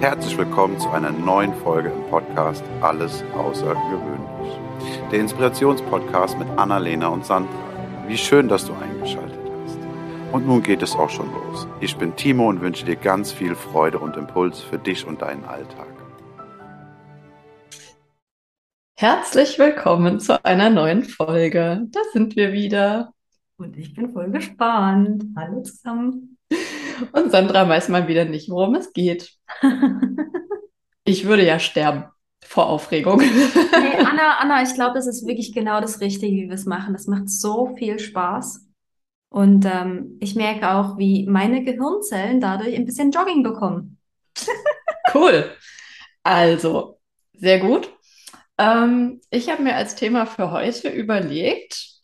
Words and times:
Herzlich 0.00 0.36
willkommen 0.36 0.78
zu 0.78 0.90
einer 0.90 1.10
neuen 1.10 1.54
Folge 1.54 1.88
im 1.88 2.02
Podcast 2.10 2.62
Alles 2.82 3.24
Außergewöhnlich. 3.34 4.60
Der 5.10 5.20
Inspirationspodcast 5.20 6.38
mit 6.38 6.46
Annalena 6.58 7.08
und 7.08 7.24
Sandra. 7.24 7.50
Wie 8.06 8.18
schön, 8.18 8.46
dass 8.46 8.66
du 8.66 8.74
eingeschaltet 8.74 9.40
hast. 9.64 9.78
Und 10.32 10.46
nun 10.46 10.62
geht 10.62 10.82
es 10.82 10.94
auch 10.94 11.08
schon 11.08 11.32
los. 11.32 11.66
Ich 11.80 11.96
bin 11.96 12.14
Timo 12.14 12.46
und 12.50 12.60
wünsche 12.60 12.84
dir 12.84 12.96
ganz 12.96 13.32
viel 13.32 13.54
Freude 13.54 13.98
und 13.98 14.18
Impuls 14.18 14.60
für 14.60 14.78
dich 14.78 15.06
und 15.06 15.22
deinen 15.22 15.44
Alltag. 15.46 15.88
Herzlich 18.96 19.58
willkommen 19.58 20.20
zu 20.20 20.44
einer 20.44 20.68
neuen 20.68 21.04
Folge. 21.04 21.86
Da 21.90 22.00
sind 22.12 22.36
wir 22.36 22.52
wieder. 22.52 23.14
Und 23.56 23.78
ich 23.78 23.94
bin 23.94 24.12
voll 24.12 24.30
gespannt. 24.30 25.24
Hallo 25.36 25.62
zusammen. 25.62 26.35
Und 27.12 27.30
Sandra 27.30 27.68
weiß 27.68 27.88
mal 27.88 28.08
wieder 28.08 28.24
nicht, 28.24 28.50
worum 28.50 28.74
es 28.74 28.92
geht. 28.92 29.32
Ich 31.08 31.24
würde 31.24 31.46
ja 31.46 31.60
sterben 31.60 32.06
vor 32.44 32.66
Aufregung. 32.66 33.20
Hey, 33.20 33.96
Anna, 34.04 34.38
Anna, 34.40 34.62
ich 34.62 34.74
glaube, 34.74 34.94
das 34.94 35.06
ist 35.06 35.24
wirklich 35.24 35.52
genau 35.52 35.80
das 35.80 36.00
Richtige, 36.00 36.34
wie 36.36 36.48
wir 36.48 36.54
es 36.54 36.66
machen. 36.66 36.94
Das 36.94 37.06
macht 37.06 37.30
so 37.30 37.76
viel 37.76 38.00
Spaß. 38.00 38.66
Und 39.28 39.64
ähm, 39.66 40.16
ich 40.20 40.34
merke 40.34 40.70
auch, 40.70 40.98
wie 40.98 41.24
meine 41.26 41.62
Gehirnzellen 41.62 42.40
dadurch 42.40 42.74
ein 42.74 42.84
bisschen 42.84 43.10
Jogging 43.12 43.42
bekommen. 43.42 43.98
Cool. 45.14 45.52
Also, 46.24 46.98
sehr 47.32 47.60
gut. 47.60 47.88
Ähm, 48.58 49.20
ich 49.30 49.48
habe 49.48 49.62
mir 49.62 49.76
als 49.76 49.94
Thema 49.94 50.26
für 50.26 50.50
heute 50.50 50.88
überlegt, 50.88 52.00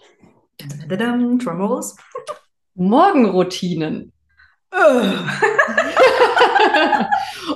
Drumrolls. 1.41 1.97
Morgenroutinen. 2.75 4.13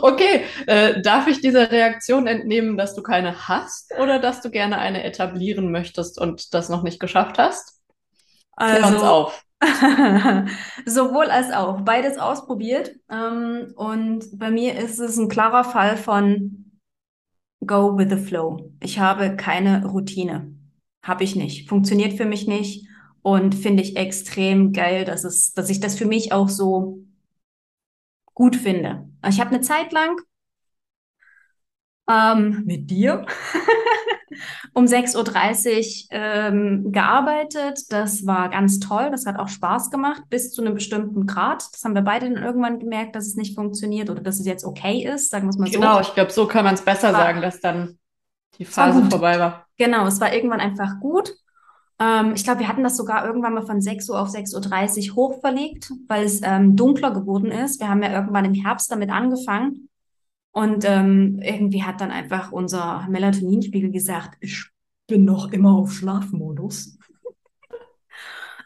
Okay, 0.02 0.45
äh, 0.66 1.01
darf 1.01 1.27
ich 1.27 1.41
dieser 1.41 1.70
Reaktion 1.70 2.27
entnehmen, 2.27 2.77
dass 2.77 2.95
du 2.95 3.02
keine 3.02 3.48
hast 3.48 3.92
oder 3.98 4.19
dass 4.19 4.42
du 4.42 4.50
gerne 4.50 4.78
eine 4.78 5.05
etablieren 5.05 5.70
möchtest 5.70 6.20
und 6.20 6.55
das 6.55 6.69
noch 6.69 6.83
nicht 6.83 7.00
geschafft 7.00 7.39
hast? 7.39 7.81
Klär 8.56 8.87
uns 8.87 8.87
Also, 8.87 9.06
auf. 9.06 9.44
sowohl 10.87 11.31
als 11.31 11.53
auch. 11.53 11.81
Beides 11.81 12.19
ausprobiert. 12.19 12.94
Ähm, 13.11 13.72
und 13.77 14.27
bei 14.39 14.50
mir 14.50 14.78
ist 14.78 14.98
es 14.98 15.17
ein 15.17 15.28
klarer 15.28 15.64
Fall 15.64 15.97
von 15.97 16.78
Go 17.64 17.97
with 17.97 18.11
the 18.11 18.19
flow. 18.19 18.70
Ich 18.81 18.98
habe 18.98 19.37
keine 19.37 19.87
Routine. 19.87 20.55
Habe 21.03 21.25
ich 21.25 21.37
nicht. 21.37 21.69
Funktioniert 21.69 22.14
für 22.14 22.27
mich 22.27 22.47
nicht. 22.47 22.87
Und 23.22 23.55
finde 23.55 23.83
ich 23.83 23.97
extrem 23.97 24.72
geil, 24.72 25.05
dass 25.05 25.25
es, 25.25 25.53
dass 25.53 25.70
ich 25.70 25.81
das 25.81 25.97
für 25.97 26.06
mich 26.06 26.33
auch 26.33 26.48
so 26.48 27.00
gut 28.37 28.55
finde. 28.55 29.09
Ich 29.27 29.41
habe 29.41 29.51
eine 29.51 29.62
Zeit 29.62 29.92
lang 29.92 30.20
ähm, 32.09 32.62
mit 32.67 32.91
dir 32.91 33.25
um 34.75 34.84
6.30 34.84 36.05
Uhr 36.05 36.09
ähm, 36.11 36.93
gearbeitet. 36.93 37.91
Das 37.91 38.27
war 38.27 38.51
ganz 38.51 38.78
toll. 38.78 39.09
Das 39.11 39.25
hat 39.25 39.39
auch 39.39 39.48
Spaß 39.48 39.91
gemacht 39.91 40.23
bis 40.28 40.53
zu 40.53 40.61
einem 40.61 40.75
bestimmten 40.75 41.27
Grad. 41.27 41.65
Das 41.73 41.83
haben 41.83 41.95
wir 41.95 42.03
beide 42.03 42.31
dann 42.31 42.45
irgendwann 42.45 42.78
gemerkt, 42.78 43.17
dass 43.17 43.27
es 43.27 43.37
nicht 43.37 43.55
funktioniert 43.56 44.11
oder 44.11 44.20
dass 44.20 44.39
es 44.39 44.47
jetzt 44.47 44.65
okay 44.65 45.03
ist, 45.03 45.31
sagen 45.31 45.47
wir 45.47 45.50
es 45.50 45.59
mal 45.59 45.67
so. 45.73 45.81
Genau, 45.81 46.00
ich 46.00 46.12
glaube, 46.12 46.31
so 46.31 46.47
kann 46.47 46.65
man 46.65 46.75
es 46.75 46.83
besser 46.83 47.15
War- 47.15 47.21
sagen, 47.21 47.41
dass 47.41 47.61
dann 47.61 47.98
die 48.59 48.67
Phase 48.67 49.03
vorbei 49.11 49.39
war. 49.39 49.67
Genau, 49.78 50.06
es 50.06 50.21
war 50.21 50.33
irgendwann 50.33 50.61
einfach 50.61 51.00
gut. 51.00 51.34
Ähm, 51.98 52.33
ich 52.34 52.44
glaube, 52.44 52.61
wir 52.61 52.69
hatten 52.69 52.83
das 52.83 52.97
sogar 52.97 53.27
irgendwann 53.27 53.55
mal 53.55 53.66
von 53.66 53.80
6 53.80 54.08
Uhr 54.11 54.20
auf 54.20 54.28
6.30 54.28 55.11
Uhr 55.11 55.16
hoch 55.16 55.41
verlegt, 55.41 55.92
weil 56.08 56.25
es 56.25 56.41
ähm, 56.42 56.77
dunkler 56.77 57.12
geworden 57.12 57.50
ist. 57.50 57.80
Wir 57.80 57.88
haben 57.88 58.03
ja 58.03 58.12
irgendwann 58.12 58.44
im 58.44 58.55
Herbst 58.55 58.91
damit 58.91 59.11
angefangen. 59.11 59.88
Und 60.53 60.84
ähm, 60.86 61.38
irgendwie 61.42 61.83
hat 61.83 62.00
dann 62.00 62.11
einfach 62.11 62.50
unser 62.50 63.06
Melatoninspiegel 63.08 63.91
gesagt, 63.91 64.38
ich 64.41 64.64
bin 65.06 65.25
noch 65.25 65.53
immer 65.53 65.72
auf 65.72 65.92
Schlafmodus. 65.92 66.98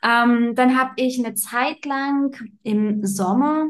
Ähm, 0.03 0.55
dann 0.55 0.78
habe 0.78 0.93
ich 0.97 1.19
eine 1.19 1.34
Zeit 1.34 1.84
lang 1.84 2.34
im 2.62 3.05
Sommer 3.05 3.66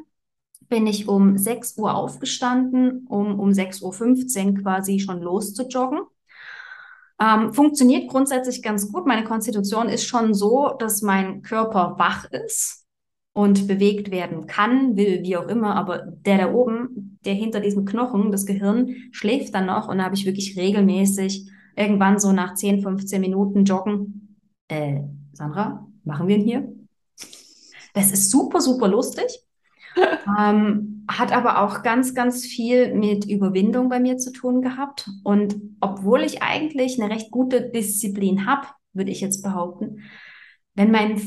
bin 0.71 0.87
ich 0.87 1.09
um 1.09 1.37
6 1.37 1.77
Uhr 1.77 1.95
aufgestanden, 1.95 3.05
um 3.09 3.39
um 3.39 3.51
6.15 3.51 4.47
Uhr 4.47 4.63
quasi 4.63 5.01
schon 5.01 5.21
loszujoggen. 5.21 6.01
Ähm, 7.21 7.53
funktioniert 7.53 8.09
grundsätzlich 8.09 8.63
ganz 8.63 8.91
gut. 8.91 9.07
Meine 9.07 9.25
Konstitution 9.25 9.89
ist 9.89 10.07
schon 10.07 10.33
so, 10.33 10.73
dass 10.79 11.03
mein 11.03 11.43
Körper 11.43 11.97
wach 11.99 12.25
ist 12.31 12.87
und 13.33 13.69
bewegt 13.69 14.11
werden 14.11 14.47
kann, 14.47 14.97
will, 14.97 15.23
wie 15.23 15.37
auch 15.37 15.47
immer. 15.47 15.77
Aber 15.77 15.99
der 15.99 16.39
da 16.39 16.53
oben, 16.53 17.19
der 17.25 17.35
hinter 17.35 17.61
diesem 17.61 17.85
Knochen, 17.85 18.33
das 18.33 18.47
Gehirn, 18.47 18.95
schläft 19.13 19.55
dann 19.55 19.67
noch. 19.67 19.89
Und 19.89 19.99
da 19.99 20.05
habe 20.05 20.15
ich 20.15 20.25
wirklich 20.25 20.57
regelmäßig 20.57 21.51
irgendwann 21.77 22.19
so 22.19 22.33
nach 22.33 22.55
10, 22.55 22.83
15 22.83 23.21
Minuten 23.21 23.65
joggen. 23.65 24.39
Äh, 24.69 25.03
Sandra, 25.33 25.87
machen 26.05 26.27
wir 26.27 26.37
ihn 26.37 26.45
hier? 26.45 26.73
Das 27.93 28.13
ist 28.13 28.31
super, 28.31 28.61
super 28.61 28.89
lustig. 28.89 29.27
Ähm, 29.97 31.05
hat 31.09 31.33
aber 31.33 31.63
auch 31.63 31.83
ganz, 31.83 32.15
ganz 32.15 32.47
viel 32.47 32.95
mit 32.95 33.25
Überwindung 33.25 33.89
bei 33.89 33.99
mir 33.99 34.17
zu 34.17 34.33
tun 34.33 34.63
gehabt. 34.63 35.09
Und 35.25 35.57
obwohl 35.81 36.23
ich 36.23 36.43
eigentlich 36.43 37.01
eine 37.01 37.13
recht 37.13 37.31
gute 37.31 37.71
Disziplin 37.71 38.47
habe, 38.47 38.69
würde 38.93 39.11
ich 39.11 39.21
jetzt 39.21 39.43
behaupten, 39.43 40.03
wenn 40.75 40.91
mein, 40.91 41.21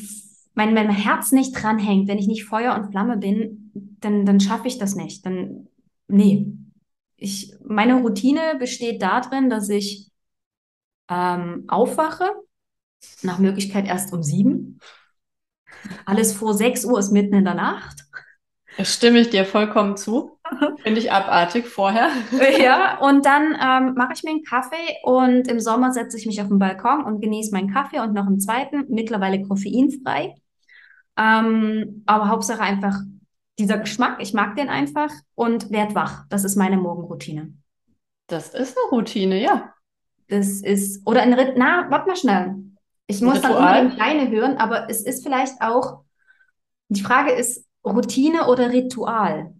mein, 0.53 0.73
mein 0.73 0.90
Herz 0.90 1.31
nicht 1.31 1.52
dranhängt, 1.53 2.07
wenn 2.07 2.18
ich 2.18 2.28
nicht 2.28 2.46
Feuer 2.46 2.75
und 2.75 2.91
Flamme 2.91 3.18
bin, 3.18 3.72
dann, 4.00 4.25
dann 4.25 4.40
schaffe 4.40 4.68
ich 4.68 4.78
das 4.78 4.96
nicht. 4.96 5.25
Dann, 5.25 5.68
nee. 6.07 6.47
Ich, 7.16 7.53
meine 7.66 8.02
Routine 8.02 8.56
besteht 8.59 9.02
darin, 9.02 9.50
dass 9.50 9.69
ich 9.69 10.12
ähm, 11.09 11.66
aufwache, 11.68 12.29
nach 13.22 13.40
Möglichkeit 13.40 13.85
erst 13.85 14.13
um 14.13 14.23
sieben. 14.23 14.79
Alles 16.06 16.34
vor 16.34 16.53
sechs 16.53 16.85
Uhr 16.85 17.00
ist 17.00 17.12
mitten 17.12 17.35
in 17.35 17.46
der 17.46 17.56
Nacht. 17.56 18.03
Stimme 18.81 19.19
ich 19.19 19.29
dir 19.29 19.45
vollkommen 19.45 19.97
zu. 19.97 20.39
Finde 20.84 21.00
ich 21.00 21.11
abartig 21.11 21.67
vorher. 21.67 22.09
Ja, 22.59 23.00
und 23.00 23.25
dann 23.25 23.57
ähm, 23.61 23.95
mache 23.95 24.13
ich 24.16 24.23
mir 24.23 24.31
einen 24.31 24.44
Kaffee 24.44 24.97
und 25.03 25.47
im 25.47 25.59
Sommer 25.59 25.91
setze 25.91 26.17
ich 26.17 26.25
mich 26.25 26.41
auf 26.41 26.47
den 26.47 26.59
Balkon 26.59 27.03
und 27.03 27.22
genieße 27.22 27.51
meinen 27.51 27.73
Kaffee 27.73 28.00
und 28.00 28.13
noch 28.13 28.25
einen 28.25 28.39
zweiten, 28.39 28.85
mittlerweile 28.89 29.44
koffeinfrei. 29.44 30.35
Ähm, 31.17 32.03
aber 32.06 32.29
Hauptsache 32.29 32.61
einfach 32.61 32.95
dieser 33.59 33.78
Geschmack, 33.78 34.17
ich 34.19 34.34
mag 34.34 34.56
den 34.56 34.69
einfach 34.69 35.11
und 35.35 35.72
werd 35.72 35.95
wach. 35.95 36.25
Das 36.29 36.44
ist 36.44 36.55
meine 36.55 36.78
Morgenroutine. 36.78 37.53
Das 38.28 38.53
ist 38.53 38.78
eine 38.78 38.90
Routine, 38.91 39.41
ja. 39.41 39.73
Das 40.28 40.61
ist, 40.61 41.05
oder 41.05 41.22
ein 41.22 41.34
Rit, 41.34 41.53
na, 41.57 41.88
warte 41.90 42.07
mal 42.07 42.16
schnell. 42.16 42.55
Ich 43.07 43.22
muss 43.22 43.41
dann 43.41 43.51
Ritual? 43.51 43.81
unbedingt 43.81 44.01
deine 44.01 44.29
hören, 44.31 44.57
aber 44.57 44.90
es 44.90 45.03
ist 45.03 45.23
vielleicht 45.23 45.61
auch, 45.61 46.03
die 46.90 47.01
Frage 47.01 47.31
ist 47.31 47.67
Routine 47.86 48.48
oder 48.48 48.72
Ritual? 48.72 49.54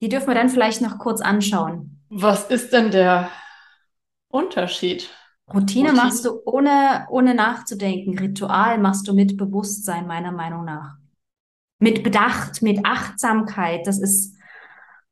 Die 0.00 0.08
dürfen 0.08 0.28
wir 0.28 0.34
dann 0.34 0.48
vielleicht 0.48 0.80
noch 0.80 0.98
kurz 0.98 1.20
anschauen. 1.20 2.02
Was 2.08 2.50
ist 2.50 2.72
denn 2.72 2.90
der 2.90 3.30
Unterschied? 4.28 5.10
Routine 5.52 5.90
Routine? 5.90 5.92
machst 5.92 6.24
du 6.24 6.40
ohne, 6.44 7.06
ohne 7.10 7.34
nachzudenken. 7.34 8.18
Ritual 8.18 8.78
machst 8.78 9.08
du 9.08 9.14
mit 9.14 9.36
Bewusstsein, 9.36 10.06
meiner 10.06 10.32
Meinung 10.32 10.64
nach. 10.64 10.96
Mit 11.78 12.02
Bedacht, 12.04 12.62
mit 12.62 12.84
Achtsamkeit. 12.84 13.86
Das 13.86 13.98
ist, 13.98 14.36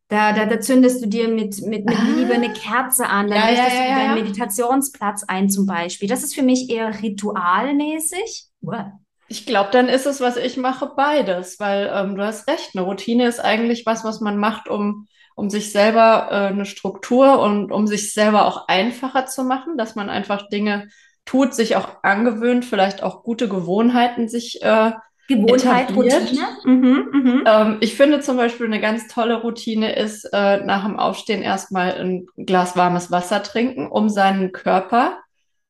da, 0.08 0.32
da, 0.32 0.46
da 0.46 0.60
zündest 0.60 1.02
du 1.04 1.08
dir 1.08 1.28
mit, 1.28 1.60
mit, 1.62 1.86
mit 1.86 1.96
Ah. 1.98 2.02
Liebe 2.04 2.34
eine 2.34 2.52
Kerze 2.52 3.08
an. 3.08 3.28
Dann 3.28 3.38
Ja, 3.38 3.46
richtest 3.46 3.76
ja, 3.76 3.82
du 3.84 3.88
ja, 3.90 3.96
deinen 3.96 4.16
ja. 4.16 4.22
Meditationsplatz 4.22 5.24
ein, 5.24 5.50
zum 5.50 5.66
Beispiel. 5.66 6.08
Das 6.08 6.22
ist 6.22 6.34
für 6.34 6.42
mich 6.42 6.70
eher 6.70 7.02
ritualmäßig. 7.02 8.46
What? 8.60 8.86
Ich 9.28 9.46
glaube, 9.46 9.70
dann 9.72 9.88
ist 9.88 10.06
es, 10.06 10.20
was 10.20 10.36
ich 10.36 10.56
mache, 10.56 10.92
beides, 10.96 11.60
weil 11.60 11.90
ähm, 11.94 12.16
du 12.16 12.24
hast 12.24 12.48
recht, 12.48 12.70
eine 12.74 12.82
Routine 12.82 13.26
ist 13.26 13.40
eigentlich 13.40 13.84
was, 13.84 14.02
was 14.04 14.20
man 14.20 14.38
macht, 14.38 14.68
um, 14.68 15.06
um 15.34 15.50
sich 15.50 15.70
selber 15.70 16.28
äh, 16.30 16.34
eine 16.46 16.64
Struktur 16.64 17.40
und 17.40 17.70
um 17.70 17.86
sich 17.86 18.12
selber 18.14 18.46
auch 18.46 18.68
einfacher 18.68 19.26
zu 19.26 19.44
machen, 19.44 19.76
dass 19.76 19.94
man 19.94 20.08
einfach 20.08 20.48
Dinge 20.48 20.88
tut, 21.26 21.54
sich 21.54 21.76
auch 21.76 22.02
angewöhnt, 22.02 22.64
vielleicht 22.64 23.02
auch 23.02 23.22
gute 23.22 23.48
Gewohnheiten 23.48 24.28
sich 24.28 24.62
äh, 24.62 24.92
Gewohnheit, 25.28 25.90
etabliert. 25.90 26.22
Routine. 26.22 26.46
Mhm, 26.64 27.08
mhm. 27.12 27.44
Ähm, 27.46 27.76
ich 27.80 27.94
finde 27.94 28.20
zum 28.20 28.38
Beispiel 28.38 28.66
eine 28.66 28.80
ganz 28.80 29.08
tolle 29.08 29.42
Routine 29.42 29.94
ist, 29.94 30.24
äh, 30.32 30.64
nach 30.64 30.86
dem 30.86 30.98
Aufstehen 30.98 31.42
erstmal 31.42 31.92
ein 32.00 32.26
Glas 32.36 32.76
warmes 32.76 33.10
Wasser 33.10 33.42
trinken, 33.42 33.88
um 33.88 34.08
seinen 34.08 34.52
Körper 34.52 35.18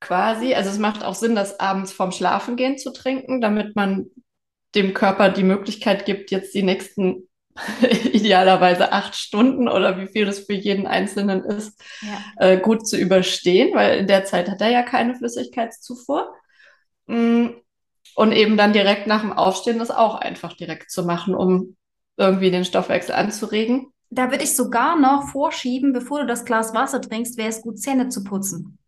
quasi, 0.00 0.54
also 0.54 0.70
es 0.70 0.78
macht 0.78 1.04
auch 1.04 1.14
Sinn, 1.14 1.34
das 1.34 1.60
abends 1.60 1.92
vorm 1.92 2.12
Schlafengehen 2.12 2.78
zu 2.78 2.92
trinken, 2.92 3.40
damit 3.40 3.76
man 3.76 4.06
dem 4.74 4.94
Körper 4.94 5.30
die 5.30 5.44
Möglichkeit 5.44 6.04
gibt, 6.06 6.30
jetzt 6.30 6.54
die 6.54 6.62
nächsten 6.62 7.28
idealerweise 8.12 8.92
acht 8.92 9.16
Stunden 9.16 9.68
oder 9.68 9.98
wie 9.98 10.06
viel 10.06 10.28
es 10.28 10.40
für 10.46 10.54
jeden 10.54 10.86
Einzelnen 10.86 11.44
ist, 11.44 11.80
Ja. 12.00 12.32
äh, 12.36 12.58
gut 12.58 12.86
zu 12.86 12.96
überstehen, 12.96 13.74
weil 13.74 13.98
in 14.00 14.06
der 14.06 14.24
Zeit 14.24 14.48
hat 14.48 14.60
er 14.60 14.70
ja 14.70 14.82
keine 14.82 15.14
Flüssigkeitszufuhr. 15.16 16.32
Mm, 17.06 17.48
Und 18.16 18.32
eben 18.32 18.56
dann 18.58 18.72
direkt 18.74 19.06
nach 19.06 19.22
dem 19.22 19.32
Aufstehen 19.32 19.78
das 19.78 19.90
auch 19.90 20.16
einfach 20.16 20.54
direkt 20.54 20.90
zu 20.90 21.04
machen, 21.04 21.34
um 21.34 21.76
irgendwie 22.18 22.50
den 22.50 22.64
Stoffwechsel 22.66 23.14
anzuregen. 23.14 23.92
da 24.10 24.30
würde 24.30 24.44
ich 24.44 24.54
sogar 24.54 24.98
noch 24.98 25.28
vorschieben, 25.30 25.92
bevor 25.94 26.20
du 26.20 26.26
das 26.26 26.44
Glas 26.44 26.74
Wasser 26.74 27.00
trinkst, 27.00 27.36
wäre 27.38 27.48
es 27.48 27.62
gut, 27.62 27.78
Zähne 27.78 28.08
zu 28.10 28.22
putzen. 28.24 28.78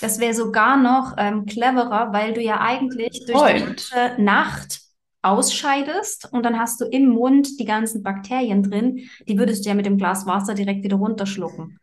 Das 0.00 0.18
wäre 0.20 0.34
sogar 0.34 0.76
noch 0.76 1.14
ähm, 1.18 1.46
cleverer, 1.46 2.12
weil 2.12 2.34
du 2.34 2.40
ja 2.40 2.60
eigentlich 2.60 3.24
durch 3.26 3.42
die 3.44 3.54
Point. 3.54 3.58
ganze 3.58 4.22
Nacht 4.22 4.80
ausscheidest 5.22 6.28
und 6.32 6.44
dann 6.44 6.58
hast 6.58 6.80
du 6.80 6.84
im 6.86 7.08
Mund 7.08 7.58
die 7.58 7.64
ganzen 7.64 8.02
Bakterien 8.02 8.62
drin. 8.62 9.08
Die 9.28 9.38
würdest 9.38 9.64
du 9.64 9.68
ja 9.70 9.74
mit 9.74 9.86
dem 9.86 9.98
Glas 9.98 10.26
Wasser 10.26 10.54
direkt 10.54 10.84
wieder 10.84 10.96
runterschlucken. 10.96 11.78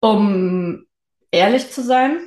Um 0.00 0.86
ehrlich 1.30 1.70
zu 1.70 1.82
sein, 1.82 2.20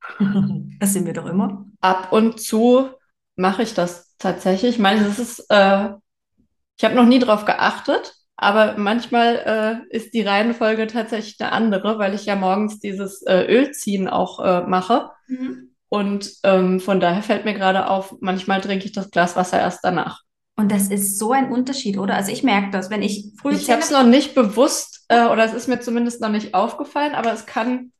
Das 0.80 0.92
sind 0.92 1.06
wir 1.06 1.12
doch 1.12 1.26
immer. 1.26 1.66
ab 1.80 2.12
und 2.12 2.40
zu 2.40 2.90
mache 3.36 3.62
ich 3.62 3.74
das 3.74 4.14
tatsächlich. 4.18 4.72
Ich 4.76 4.78
meine, 4.78 5.04
das 5.04 5.18
ist, 5.18 5.40
äh, 5.50 5.90
ich 6.76 6.84
habe 6.84 6.94
noch 6.94 7.06
nie 7.06 7.18
drauf 7.18 7.44
geachtet, 7.44 8.14
aber 8.36 8.76
manchmal 8.76 9.84
äh, 9.90 9.96
ist 9.96 10.14
die 10.14 10.22
Reihenfolge 10.22 10.86
tatsächlich 10.86 11.36
eine 11.40 11.52
andere, 11.52 11.98
weil 11.98 12.14
ich 12.14 12.26
ja 12.26 12.36
morgens 12.36 12.80
dieses 12.80 13.22
äh, 13.22 13.44
Ölziehen 13.46 14.08
auch 14.08 14.40
äh, 14.40 14.62
mache. 14.62 15.10
Und 15.88 16.32
ähm, 16.42 16.80
von 16.80 16.98
daher 16.98 17.22
fällt 17.22 17.44
mir 17.44 17.54
gerade 17.54 17.88
auf, 17.88 18.16
manchmal 18.20 18.60
trinke 18.60 18.84
ich 18.84 18.92
das 18.92 19.10
Glas 19.10 19.36
Wasser 19.36 19.60
erst 19.60 19.80
danach. 19.84 20.22
Und 20.56 20.70
das 20.70 20.88
ist 20.88 21.18
so 21.18 21.32
ein 21.32 21.50
Unterschied, 21.50 21.98
oder? 21.98 22.14
Also 22.14 22.32
ich 22.32 22.42
merke 22.42 22.70
das, 22.70 22.90
wenn 22.90 23.02
ich 23.02 23.32
früh 23.40 23.52
Ich 23.52 23.70
habe 23.70 23.80
es 23.80 23.90
noch 23.90 24.04
nicht 24.04 24.34
bewusst, 24.34 25.04
äh, 25.08 25.26
oder 25.26 25.44
es 25.44 25.52
ist 25.52 25.68
mir 25.68 25.80
zumindest 25.80 26.20
noch 26.20 26.30
nicht 26.30 26.54
aufgefallen, 26.54 27.14
aber 27.14 27.32
es 27.32 27.46
kann, 27.46 27.92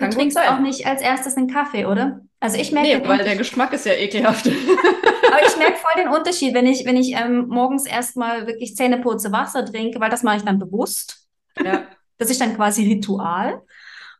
Du 0.00 0.06
kann 0.06 0.10
trinkst 0.12 0.38
auch 0.38 0.60
nicht 0.60 0.86
als 0.86 1.02
erstes 1.02 1.36
einen 1.36 1.48
Kaffee, 1.48 1.84
oder? 1.86 2.20
Also 2.40 2.58
ich 2.58 2.72
merke 2.72 2.88
Nee, 2.98 3.08
weil 3.08 3.18
der. 3.22 3.36
Geschmack 3.36 3.72
ist 3.72 3.86
ja 3.86 3.92
ekelhaft. 3.92 4.46
Aber 4.46 5.46
ich 5.46 5.56
merke 5.58 5.76
voll 5.76 6.02
den 6.02 6.08
Unterschied, 6.14 6.54
wenn 6.54 6.66
ich, 6.66 6.84
wenn 6.86 6.96
ich 6.96 7.12
ähm, 7.14 7.46
morgens 7.48 7.86
erstmal 7.86 8.46
wirklich 8.46 8.74
Zähneputze 8.76 9.30
Wasser 9.30 9.64
trinke, 9.64 10.00
weil 10.00 10.10
das 10.10 10.22
mache 10.22 10.38
ich 10.38 10.42
dann 10.42 10.58
bewusst. 10.58 11.26
Ja. 11.62 11.84
Das 12.18 12.30
ist 12.30 12.40
dann 12.40 12.56
quasi 12.56 12.84
Ritual. 12.84 13.62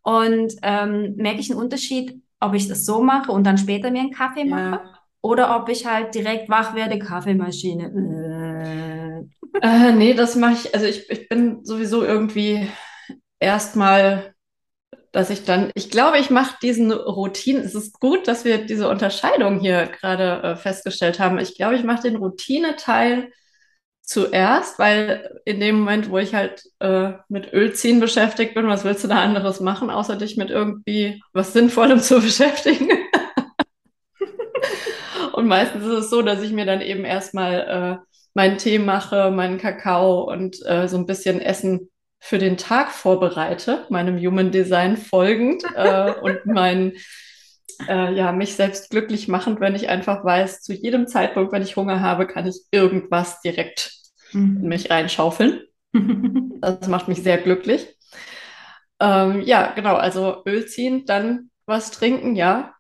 Und 0.03 0.55
ähm, 0.63 1.15
merke 1.17 1.41
ich 1.41 1.51
einen 1.51 1.61
Unterschied, 1.61 2.23
ob 2.41 2.55
ich 2.55 2.69
das 2.69 2.85
so 2.87 3.03
mache 3.03 3.33
und 3.33 3.45
dann 3.45 3.59
später 3.59 3.91
mir 3.91 4.01
einen 4.01 4.13
Kaffee 4.13 4.45
mache 4.45 4.81
Ja. 4.83 4.99
oder 5.23 5.57
ob 5.57 5.69
ich 5.69 5.87
halt 5.87 6.15
direkt 6.15 6.49
wach 6.49 6.75
werde, 6.75 6.99
Kaffeemaschine. 6.99 9.27
Äh. 9.63 9.63
Äh, 9.63 9.93
nee, 9.93 10.15
das 10.15 10.37
mache 10.37 10.53
ich, 10.55 10.75
also 10.75 10.87
ich, 10.87 11.09
ich 11.11 11.29
bin 11.29 11.65
sowieso 11.65 12.03
irgendwie 12.05 12.69
erstmal, 13.39 14.35
dass 15.13 15.31
ich 15.31 15.45
dann, 15.45 15.71
ich 15.75 15.91
glaube, 15.91 16.19
ich 16.19 16.31
mache 16.31 16.57
diesen 16.63 16.93
Routinen, 16.93 17.63
es 17.63 17.75
ist 17.75 17.99
gut, 17.99 18.29
dass 18.29 18.45
wir 18.45 18.59
diese 18.65 18.89
Unterscheidung 18.89 19.61
hier 19.61 19.87
gerade 19.87 20.43
äh, 20.43 20.57
festgestellt 20.57 21.19
haben. 21.19 21.39
Ich 21.39 21.57
glaube, 21.57 21.75
ich 21.77 21.85
mache 21.85 22.03
den 22.03 22.17
Routineteil 22.17 23.33
zuerst, 24.03 24.79
weil 24.79 25.41
in 25.45 25.61
dem 25.61 25.81
Moment, 25.81 26.11
wo 26.11 26.19
ich 26.19 26.35
halt 26.35 26.63
äh, 26.81 27.13
mit 27.29 27.53
Ölziehen 27.53 28.01
beschäftigt 28.01 28.55
bin, 28.55 28.67
was 28.69 28.85
willst 28.85 29.05
du 29.05 29.09
da 29.09 29.23
anderes 29.23 29.61
machen, 29.61 29.91
außer 29.91 30.17
dich 30.17 30.37
mit 30.37 30.51
irgendwie 30.51 31.23
was 31.33 31.53
Sinnvollem 31.53 32.01
zu 32.03 32.21
beschäftigen? 32.21 32.89
Und 35.33 35.47
meistens 35.47 35.85
ist 35.85 35.93
es 35.93 36.11
so, 36.11 36.23
dass 36.23 36.43
ich 36.43 36.53
mir 36.53 36.67
dann 36.67 36.81
eben 36.81 37.05
erstmal 37.05 38.01
äh, 38.01 38.07
meinen 38.35 38.59
Tee 38.59 38.79
mache, 38.79 39.31
meinen 39.31 39.59
Kakao 39.59 40.23
und 40.23 40.65
äh, 40.65 40.87
so 40.89 40.97
ein 40.97 41.07
bisschen 41.07 41.41
Essen 41.41 41.90
für 42.21 42.39
den 42.39 42.57
Tag 42.57 42.93
vorbereite, 42.93 43.87
meinem 43.89 44.19
Human 44.19 44.51
Design 44.51 44.97
folgend 44.97 45.65
äh, 45.75 46.13
und 46.21 46.47
mein, 46.47 46.93
äh, 47.89 48.15
ja, 48.15 48.31
mich 48.33 48.55
selbst 48.55 48.91
glücklich 48.91 49.27
machend, 49.27 49.61
wenn 49.61 49.75
ich 49.75 49.89
einfach 49.89 50.25
weiß, 50.25 50.61
zu 50.61 50.75
jedem 50.75 51.07
Zeitpunkt, 51.07 51.53
wenn 51.53 51.63
ich 51.63 51.77
Hunger 51.77 52.01
habe, 52.01 52.27
kann 52.27 52.47
ich 52.47 52.61
irgendwas 52.71 53.41
direkt 53.41 53.93
in 54.33 54.69
mich 54.69 54.91
reinschaufeln. 54.91 55.63
Das 56.63 56.89
macht 56.89 57.09
mich 57.09 57.23
sehr 57.23 57.39
glücklich. 57.39 57.97
Ähm, 59.01 59.41
ja, 59.41 59.73
genau, 59.73 59.97
also 59.97 60.43
Öl 60.47 60.67
ziehen, 60.67 61.07
dann 61.07 61.51
was 61.65 61.91
trinken, 61.91 62.37
ja. 62.37 62.75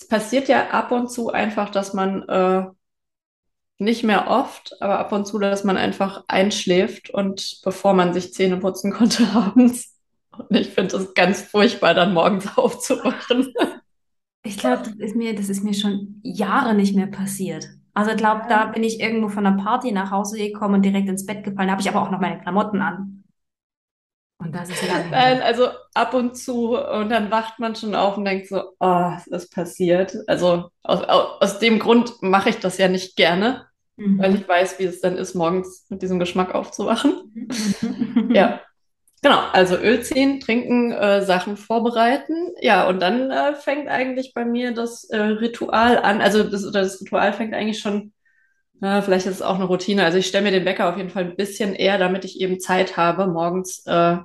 Es 0.00 0.06
passiert 0.06 0.46
ja 0.46 0.70
ab 0.70 0.92
und 0.92 1.10
zu 1.10 1.32
einfach, 1.32 1.70
dass 1.70 1.92
man 1.92 2.22
äh, 2.28 2.66
nicht 3.78 4.04
mehr 4.04 4.28
oft, 4.28 4.80
aber 4.80 4.98
ab 4.98 5.12
und 5.12 5.26
zu, 5.26 5.38
dass 5.38 5.64
man 5.64 5.76
einfach 5.76 6.24
einschläft 6.28 7.10
und 7.10 7.60
bevor 7.64 7.94
man 7.94 8.14
sich 8.14 8.32
Zähne 8.32 8.58
putzen 8.58 8.92
konnte 8.92 9.26
abends. 9.34 9.96
Und 10.30 10.56
ich 10.56 10.70
finde 10.70 10.96
es 10.96 11.14
ganz 11.14 11.42
furchtbar, 11.42 11.94
dann 11.94 12.14
morgens 12.14 12.46
aufzuwachen. 12.56 13.52
Ich 14.44 14.58
glaube, 14.58 14.82
das 14.82 14.94
ist 14.94 15.16
mir, 15.16 15.34
das 15.34 15.48
ist 15.48 15.64
mir 15.64 15.74
schon 15.74 16.20
Jahre 16.22 16.74
nicht 16.74 16.94
mehr 16.94 17.06
passiert. 17.06 17.66
Also 17.94 18.10
ich 18.10 18.16
glaube, 18.16 18.42
da 18.48 18.66
bin 18.66 18.82
ich 18.82 19.00
irgendwo 19.00 19.28
von 19.28 19.46
einer 19.46 19.62
Party 19.62 19.92
nach 19.92 20.10
Hause 20.10 20.36
gekommen 20.38 20.74
und 20.74 20.82
direkt 20.82 21.08
ins 21.08 21.26
Bett 21.26 21.44
gefallen. 21.44 21.68
Da 21.68 21.72
habe 21.72 21.82
ich 21.82 21.88
aber 21.88 22.02
auch 22.02 22.10
noch 22.10 22.20
meine 22.20 22.40
Klamotten 22.40 22.82
an. 22.82 23.23
Und 24.44 24.54
das 24.54 24.68
ist 24.70 24.86
lange 24.86 25.10
Nein, 25.10 25.42
also 25.42 25.68
ab 25.94 26.14
und 26.14 26.36
zu 26.36 26.76
und 26.78 27.08
dann 27.10 27.30
wacht 27.30 27.58
man 27.58 27.74
schon 27.74 27.94
auf 27.94 28.16
und 28.18 28.24
denkt 28.24 28.48
so, 28.48 28.62
oh, 28.80 29.10
es 29.16 29.26
ist 29.26 29.52
passiert. 29.54 30.16
Also 30.26 30.68
aus, 30.82 31.02
aus, 31.02 31.40
aus 31.40 31.58
dem 31.60 31.78
Grund 31.78 32.22
mache 32.22 32.50
ich 32.50 32.58
das 32.58 32.78
ja 32.78 32.88
nicht 32.88 33.16
gerne, 33.16 33.66
weil 34.16 34.34
Mhm. 34.34 34.36
ich 34.36 34.46
weiß, 34.48 34.78
wie 34.78 34.84
es 34.84 35.00
dann 35.00 35.16
ist, 35.16 35.34
morgens 35.34 35.86
mit 35.88 36.02
diesem 36.02 36.18
Geschmack 36.18 36.54
aufzuwachen. 36.54 37.14
Mhm. 37.34 37.48
Ja, 38.34 38.60
genau. 39.22 39.38
Also 39.52 39.76
Öl 39.76 40.02
ziehen, 40.02 40.40
trinken, 40.40 40.92
äh, 40.92 41.22
Sachen 41.24 41.56
vorbereiten. 41.56 42.34
Ja, 42.60 42.88
und 42.88 43.00
dann 43.00 43.30
äh, 43.30 43.54
fängt 43.56 43.88
eigentlich 43.88 44.34
bei 44.34 44.44
mir 44.44 44.72
das 44.74 45.04
äh, 45.10 45.18
Ritual 45.18 45.98
an. 45.98 46.20
Also 46.22 46.44
das, 46.44 46.64
oder 46.66 46.82
das 46.82 47.00
Ritual 47.00 47.32
fängt 47.34 47.54
eigentlich 47.54 47.80
schon, 47.80 48.12
äh, 48.82 49.02
vielleicht 49.02 49.26
ist 49.26 49.36
es 49.36 49.42
auch 49.42 49.56
eine 49.56 49.64
Routine. 49.64 50.04
Also 50.04 50.18
ich 50.18 50.26
stelle 50.26 50.44
mir 50.44 50.52
den 50.52 50.64
Wecker 50.66 50.90
auf 50.90 50.96
jeden 50.98 51.10
Fall 51.10 51.24
ein 51.24 51.36
bisschen 51.36 51.74
eher, 51.74 51.98
damit 51.98 52.24
ich 52.24 52.40
eben 52.40 52.60
Zeit 52.60 52.96
habe, 52.96 53.26
morgens 53.26 53.84
äh, 53.86 54.18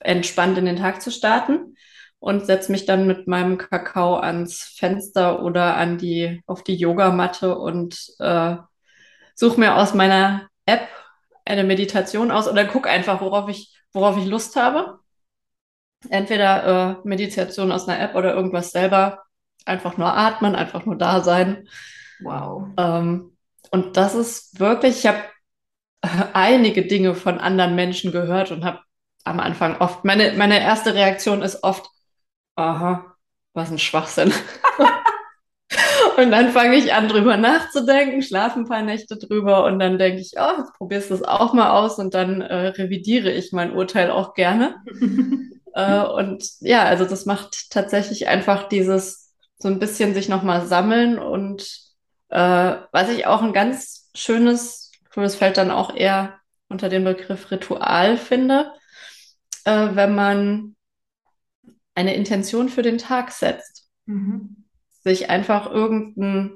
entspannt 0.00 0.58
in 0.58 0.66
den 0.66 0.76
Tag 0.76 1.02
zu 1.02 1.10
starten 1.10 1.76
und 2.20 2.46
setze 2.46 2.72
mich 2.72 2.86
dann 2.86 3.06
mit 3.06 3.28
meinem 3.28 3.58
Kakao 3.58 4.16
ans 4.16 4.62
Fenster 4.76 5.42
oder 5.42 5.76
an 5.76 5.98
die, 5.98 6.42
auf 6.46 6.64
die 6.64 6.74
Yogamatte 6.74 7.56
und 7.56 8.12
äh, 8.18 8.56
suche 9.34 9.60
mir 9.60 9.76
aus 9.76 9.94
meiner 9.94 10.48
App 10.66 10.88
eine 11.44 11.64
Meditation 11.64 12.30
aus 12.30 12.48
oder 12.48 12.64
gucke 12.64 12.90
einfach, 12.90 13.20
worauf 13.20 13.48
ich, 13.48 13.74
worauf 13.92 14.18
ich 14.18 14.26
Lust 14.26 14.56
habe. 14.56 14.98
Entweder 16.10 17.00
äh, 17.04 17.08
Meditation 17.08 17.72
aus 17.72 17.88
einer 17.88 18.00
App 18.00 18.14
oder 18.14 18.34
irgendwas 18.34 18.70
selber. 18.70 19.22
Einfach 19.64 19.96
nur 19.96 20.16
atmen, 20.16 20.54
einfach 20.54 20.84
nur 20.86 20.96
da 20.96 21.20
sein. 21.20 21.68
Wow. 22.20 22.68
Ähm, 22.76 23.36
und 23.70 23.96
das 23.96 24.14
ist 24.14 24.60
wirklich, 24.60 24.98
ich 24.98 25.06
habe 25.06 25.22
einige 26.32 26.86
Dinge 26.86 27.14
von 27.14 27.38
anderen 27.38 27.74
Menschen 27.74 28.12
gehört 28.12 28.50
und 28.50 28.64
habe 28.64 28.80
am 29.28 29.40
Anfang 29.40 29.76
oft, 29.78 30.04
meine, 30.04 30.32
meine 30.32 30.60
erste 30.60 30.94
Reaktion 30.94 31.42
ist 31.42 31.62
oft, 31.62 31.88
aha, 32.56 33.14
was 33.54 33.70
ein 33.70 33.78
Schwachsinn. 33.78 34.32
Und 36.16 36.32
dann 36.32 36.50
fange 36.50 36.76
ich 36.76 36.92
an, 36.92 37.08
drüber 37.08 37.36
nachzudenken, 37.36 38.22
schlafe 38.22 38.58
ein 38.58 38.68
paar 38.68 38.82
Nächte 38.82 39.16
drüber 39.18 39.64
und 39.64 39.78
dann 39.78 39.98
denke 39.98 40.20
ich, 40.20 40.32
oh, 40.36 40.58
jetzt 40.58 40.74
probierst 40.74 41.10
du 41.10 41.14
es 41.14 41.22
auch 41.22 41.52
mal 41.52 41.70
aus 41.70 41.98
und 41.98 42.12
dann 42.12 42.40
äh, 42.40 42.68
revidiere 42.68 43.30
ich 43.30 43.52
mein 43.52 43.72
Urteil 43.72 44.10
auch 44.10 44.34
gerne. 44.34 44.76
Äh, 45.74 46.02
und 46.02 46.42
ja, 46.60 46.84
also 46.84 47.04
das 47.04 47.26
macht 47.26 47.70
tatsächlich 47.70 48.26
einfach 48.26 48.68
dieses 48.68 49.32
so 49.58 49.68
ein 49.68 49.78
bisschen 49.78 50.14
sich 50.14 50.28
nochmal 50.28 50.66
sammeln 50.66 51.18
und 51.18 51.70
äh, 52.30 52.74
was 52.90 53.10
ich 53.10 53.26
auch 53.26 53.42
ein 53.42 53.52
ganz 53.52 54.10
schönes, 54.14 54.90
das 55.14 55.36
fällt 55.36 55.56
dann 55.56 55.70
auch 55.70 55.94
eher 55.94 56.40
unter 56.68 56.88
den 56.88 57.04
Begriff 57.04 57.50
Ritual 57.50 58.16
finde, 58.16 58.72
äh, 59.68 59.96
wenn 59.96 60.14
man 60.14 60.76
eine 61.94 62.14
Intention 62.14 62.68
für 62.70 62.82
den 62.82 62.96
Tag 62.98 63.30
setzt 63.32 63.88
Mhm. 64.06 64.56
sich 65.02 65.30
einfach 65.30 65.70
irgendein, 65.70 66.52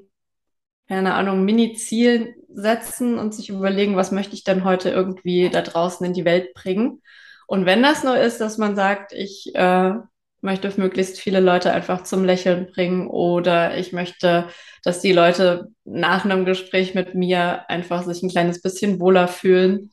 keine 0.88 1.14
Ahnung, 1.14 1.44
Mini-Ziel 1.44 2.36
setzen 2.48 3.18
und 3.18 3.34
sich 3.34 3.50
überlegen, 3.50 3.96
was 3.96 4.12
möchte 4.12 4.34
ich 4.34 4.44
denn 4.44 4.64
heute 4.64 4.90
irgendwie 4.90 5.50
da 5.50 5.62
draußen 5.62 6.06
in 6.06 6.14
die 6.14 6.24
Welt 6.24 6.54
bringen. 6.54 7.02
Und 7.46 7.66
wenn 7.66 7.82
das 7.82 8.04
nur 8.04 8.18
ist, 8.18 8.40
dass 8.40 8.58
man 8.58 8.76
sagt, 8.76 9.12
ich 9.12 9.52
äh, 9.54 9.94
möchte 10.42 10.72
möglichst 10.80 11.20
viele 11.20 11.40
Leute 11.40 11.72
einfach 11.72 12.04
zum 12.04 12.24
Lächeln 12.24 12.68
bringen 12.72 13.08
oder 13.08 13.76
ich 13.78 13.92
möchte, 13.92 14.48
dass 14.84 15.00
die 15.00 15.12
Leute 15.12 15.68
nach 15.84 16.24
einem 16.24 16.44
Gespräch 16.44 16.94
mit 16.94 17.14
mir 17.14 17.68
einfach 17.70 18.04
sich 18.04 18.22
ein 18.22 18.30
kleines 18.30 18.62
bisschen 18.62 19.00
wohler 19.00 19.28
fühlen, 19.28 19.90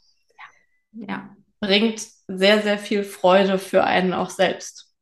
Ja, 0.91 1.35
bringt 1.59 2.01
sehr, 2.29 2.61
sehr 2.61 2.77
viel 2.77 3.03
Freude 3.03 3.57
für 3.57 3.83
einen 3.83 4.13
auch 4.13 4.29
selbst. 4.29 4.93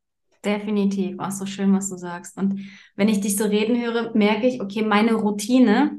definitiv. 0.44 1.18
Auch 1.18 1.30
so 1.30 1.46
schön, 1.46 1.74
was 1.74 1.90
du 1.90 1.96
sagst. 1.96 2.36
Und 2.36 2.60
wenn 2.96 3.08
ich 3.08 3.20
dich 3.20 3.36
so 3.36 3.44
reden 3.44 3.80
höre, 3.80 4.14
merke 4.14 4.46
ich, 4.46 4.60
okay, 4.62 4.82
meine 4.82 5.14
Routine 5.14 5.98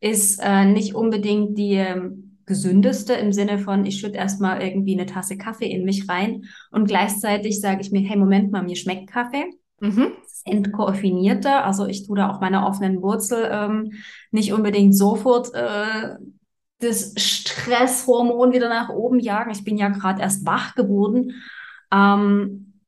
ist 0.00 0.40
äh, 0.42 0.64
nicht 0.64 0.94
unbedingt 0.94 1.56
die 1.56 1.74
ähm, 1.74 2.38
gesündeste 2.46 3.14
im 3.14 3.32
Sinne 3.32 3.58
von, 3.58 3.86
ich 3.86 4.00
schütte 4.00 4.18
erstmal 4.18 4.60
irgendwie 4.60 4.94
eine 4.94 5.06
Tasse 5.06 5.38
Kaffee 5.38 5.70
in 5.70 5.84
mich 5.84 6.08
rein 6.08 6.46
und 6.72 6.86
gleichzeitig 6.88 7.60
sage 7.60 7.80
ich 7.80 7.92
mir, 7.92 8.00
hey, 8.00 8.16
Moment 8.16 8.50
mal, 8.50 8.62
mir 8.62 8.76
schmeckt 8.76 9.08
Kaffee. 9.08 9.44
Mhm. 9.80 10.12
Entkoffinierter, 10.44 11.64
also 11.64 11.86
ich 11.86 12.06
tue 12.06 12.16
da 12.16 12.30
auch 12.30 12.40
meiner 12.40 12.66
offenen 12.66 13.02
Wurzel 13.02 13.48
ähm, 13.52 13.92
nicht 14.30 14.52
unbedingt 14.52 14.96
sofort 14.96 15.54
äh, 15.54 16.16
das 16.80 17.14
Stresshormon 17.16 18.52
wieder 18.52 18.68
nach 18.68 18.88
oben 18.88 19.18
jagen. 19.18 19.50
Ich 19.50 19.64
bin 19.64 19.76
ja 19.76 19.88
gerade 19.88 20.22
erst 20.22 20.46
wach 20.46 20.74
geworden. 20.74 21.42
Ähm, 21.92 22.80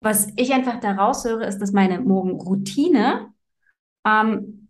was 0.00 0.28
ich 0.36 0.52
einfach 0.54 0.80
da 0.80 0.92
raushöre, 0.92 1.44
ist, 1.46 1.58
dass 1.58 1.72
meine 1.72 2.00
Morgenroutine 2.00 3.28
ähm, 4.06 4.68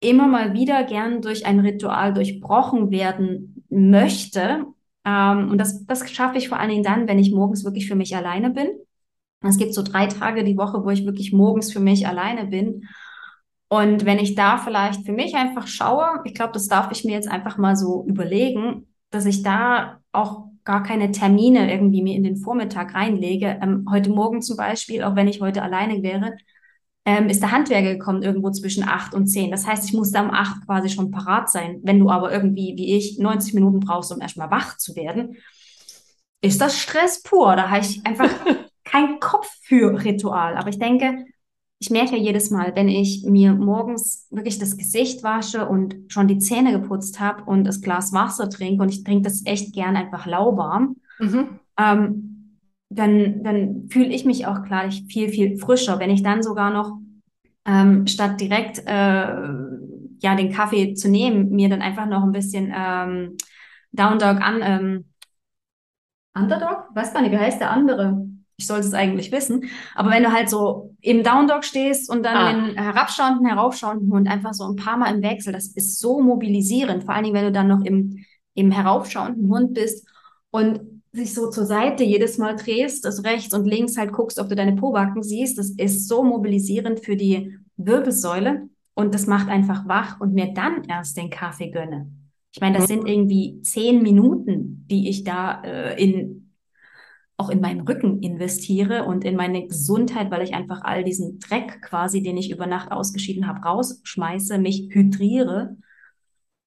immer 0.00 0.26
mal 0.26 0.52
wieder 0.52 0.84
gern 0.84 1.22
durch 1.22 1.46
ein 1.46 1.60
Ritual 1.60 2.12
durchbrochen 2.12 2.90
werden 2.90 3.64
möchte. 3.68 4.66
Ähm, 5.04 5.50
und 5.50 5.58
das, 5.58 5.86
das 5.86 6.10
schaffe 6.10 6.38
ich 6.38 6.48
vor 6.48 6.58
allen 6.58 6.70
Dingen 6.70 6.82
dann, 6.82 7.08
wenn 7.08 7.18
ich 7.18 7.32
morgens 7.32 7.64
wirklich 7.64 7.88
für 7.88 7.94
mich 7.94 8.16
alleine 8.16 8.50
bin. 8.50 8.68
Es 9.42 9.58
gibt 9.58 9.74
so 9.74 9.82
drei 9.82 10.06
Tage 10.06 10.42
die 10.42 10.56
Woche, 10.56 10.84
wo 10.84 10.90
ich 10.90 11.04
wirklich 11.04 11.32
morgens 11.32 11.72
für 11.72 11.80
mich 11.80 12.06
alleine 12.06 12.46
bin. 12.46 12.88
Und 13.74 14.04
wenn 14.04 14.20
ich 14.20 14.36
da 14.36 14.56
vielleicht 14.56 15.04
für 15.04 15.10
mich 15.10 15.34
einfach 15.34 15.66
schaue, 15.66 16.20
ich 16.22 16.34
glaube, 16.34 16.52
das 16.52 16.68
darf 16.68 16.92
ich 16.92 17.04
mir 17.04 17.14
jetzt 17.14 17.28
einfach 17.28 17.58
mal 17.58 17.74
so 17.74 18.04
überlegen, 18.06 18.86
dass 19.10 19.26
ich 19.26 19.42
da 19.42 19.98
auch 20.12 20.44
gar 20.62 20.84
keine 20.84 21.10
Termine 21.10 21.72
irgendwie 21.72 22.00
mir 22.00 22.14
in 22.14 22.22
den 22.22 22.36
Vormittag 22.36 22.94
reinlege. 22.94 23.58
Ähm, 23.60 23.84
heute 23.90 24.10
Morgen 24.10 24.42
zum 24.42 24.56
Beispiel, 24.56 25.02
auch 25.02 25.16
wenn 25.16 25.26
ich 25.26 25.40
heute 25.40 25.60
alleine 25.60 26.04
wäre, 26.04 26.36
ähm, 27.04 27.28
ist 27.28 27.42
der 27.42 27.50
Handwerker 27.50 27.94
gekommen 27.94 28.22
irgendwo 28.22 28.52
zwischen 28.52 28.84
acht 28.84 29.12
und 29.12 29.26
zehn. 29.26 29.50
Das 29.50 29.66
heißt, 29.66 29.88
ich 29.88 29.92
musste 29.92 30.22
um 30.22 30.30
acht 30.30 30.64
quasi 30.66 30.88
schon 30.88 31.10
parat 31.10 31.50
sein. 31.50 31.80
Wenn 31.82 31.98
du 31.98 32.10
aber 32.10 32.32
irgendwie, 32.32 32.74
wie 32.76 32.96
ich, 32.96 33.18
90 33.18 33.54
Minuten 33.54 33.80
brauchst, 33.80 34.12
um 34.12 34.20
erstmal 34.20 34.52
wach 34.52 34.78
zu 34.78 34.94
werden, 34.94 35.36
ist 36.42 36.60
das 36.60 36.78
Stress 36.78 37.24
pur. 37.24 37.56
Da 37.56 37.70
habe 37.70 37.80
ich 37.80 38.06
einfach 38.06 38.30
keinen 38.84 39.18
Kopf 39.18 39.50
für 39.62 40.04
Ritual. 40.04 40.56
Aber 40.56 40.68
ich 40.68 40.78
denke, 40.78 41.24
ich 41.84 41.90
merke 41.90 42.16
ja 42.16 42.22
jedes 42.22 42.50
Mal, 42.50 42.74
wenn 42.74 42.88
ich 42.88 43.24
mir 43.26 43.52
morgens 43.52 44.26
wirklich 44.30 44.58
das 44.58 44.78
Gesicht 44.78 45.22
wasche 45.22 45.68
und 45.68 45.94
schon 46.08 46.28
die 46.28 46.38
Zähne 46.38 46.72
geputzt 46.72 47.20
habe 47.20 47.44
und 47.44 47.64
das 47.64 47.82
Glas 47.82 48.10
Wasser 48.14 48.48
trinke 48.48 48.82
und 48.82 48.88
ich 48.88 49.04
trinke 49.04 49.24
das 49.24 49.44
echt 49.44 49.74
gern 49.74 49.94
einfach 49.94 50.24
lauwarm, 50.24 50.96
mhm. 51.18 51.60
ähm, 51.78 52.58
dann, 52.88 53.42
dann 53.44 53.88
fühle 53.90 54.14
ich 54.14 54.24
mich 54.24 54.46
auch 54.46 54.62
klar 54.62 54.90
viel, 54.90 55.28
viel 55.28 55.58
frischer. 55.58 55.98
Wenn 55.98 56.08
ich 56.08 56.22
dann 56.22 56.42
sogar 56.42 56.72
noch 56.72 56.96
ähm, 57.66 58.06
statt 58.06 58.40
direkt 58.40 58.78
äh, 58.86 59.36
ja 60.20 60.34
den 60.36 60.52
Kaffee 60.52 60.94
zu 60.94 61.10
nehmen, 61.10 61.50
mir 61.50 61.68
dann 61.68 61.82
einfach 61.82 62.06
noch 62.06 62.22
ein 62.22 62.32
bisschen 62.32 62.72
ähm, 62.74 63.36
Down 63.92 64.18
Dog 64.18 64.40
an 64.40 64.60
ähm, 64.62 65.04
Underdog? 66.34 66.86
Weiß 66.94 67.12
gar 67.12 67.20
nicht, 67.20 67.32
wie 67.32 67.38
heißt 67.38 67.60
der 67.60 67.70
andere? 67.70 68.26
Ich 68.56 68.66
sollte 68.66 68.86
es 68.86 68.94
eigentlich 68.94 69.32
wissen. 69.32 69.64
Aber 69.94 70.10
wenn 70.10 70.22
du 70.22 70.32
halt 70.32 70.48
so 70.48 70.94
im 71.00 71.22
Down 71.22 71.48
Dog 71.48 71.64
stehst 71.64 72.08
und 72.10 72.24
dann 72.24 72.36
ah. 72.36 72.52
den 72.52 72.76
herabschauenden, 72.76 73.46
heraufschauenden 73.46 74.12
Hund 74.12 74.28
einfach 74.28 74.54
so 74.54 74.64
ein 74.64 74.76
paar 74.76 74.96
Mal 74.96 75.14
im 75.14 75.22
Wechsel, 75.22 75.52
das 75.52 75.68
ist 75.68 75.98
so 75.98 76.20
mobilisierend. 76.20 77.04
Vor 77.04 77.14
allen 77.14 77.24
Dingen, 77.24 77.34
wenn 77.34 77.46
du 77.46 77.52
dann 77.52 77.68
noch 77.68 77.84
im, 77.84 78.24
im 78.54 78.70
heraufschauenden 78.70 79.48
Hund 79.48 79.74
bist 79.74 80.06
und 80.50 80.80
sich 81.12 81.34
so 81.34 81.50
zur 81.50 81.66
Seite 81.66 82.04
jedes 82.04 82.38
Mal 82.38 82.56
drehst, 82.56 83.04
das 83.04 83.24
rechts 83.24 83.54
und 83.54 83.66
links 83.66 83.96
halt 83.96 84.12
guckst, 84.12 84.38
ob 84.40 84.48
du 84.48 84.56
deine 84.56 84.74
Pobacken 84.74 85.22
siehst. 85.22 85.58
Das 85.58 85.70
ist 85.70 86.08
so 86.08 86.22
mobilisierend 86.24 87.00
für 87.00 87.16
die 87.16 87.56
Wirbelsäule 87.76 88.68
und 88.94 89.14
das 89.14 89.26
macht 89.26 89.48
einfach 89.48 89.86
wach 89.88 90.20
und 90.20 90.34
mir 90.34 90.52
dann 90.54 90.84
erst 90.84 91.16
den 91.16 91.30
Kaffee 91.30 91.70
gönne. 91.70 92.10
Ich 92.52 92.60
meine, 92.60 92.78
das 92.78 92.86
sind 92.86 93.08
irgendwie 93.08 93.60
zehn 93.62 94.02
Minuten, 94.02 94.86
die 94.88 95.08
ich 95.08 95.24
da 95.24 95.60
äh, 95.62 96.00
in 96.00 96.43
auch 97.36 97.50
in 97.50 97.60
meinen 97.60 97.80
Rücken 97.80 98.22
investiere 98.22 99.04
und 99.04 99.24
in 99.24 99.36
meine 99.36 99.66
Gesundheit, 99.66 100.30
weil 100.30 100.42
ich 100.42 100.54
einfach 100.54 100.82
all 100.82 101.02
diesen 101.02 101.40
Dreck 101.40 101.82
quasi, 101.82 102.22
den 102.22 102.36
ich 102.36 102.50
über 102.50 102.66
Nacht 102.66 102.92
ausgeschieden 102.92 103.46
habe, 103.46 103.60
rausschmeiße, 103.60 104.58
mich 104.58 104.88
hydriere, 104.90 105.76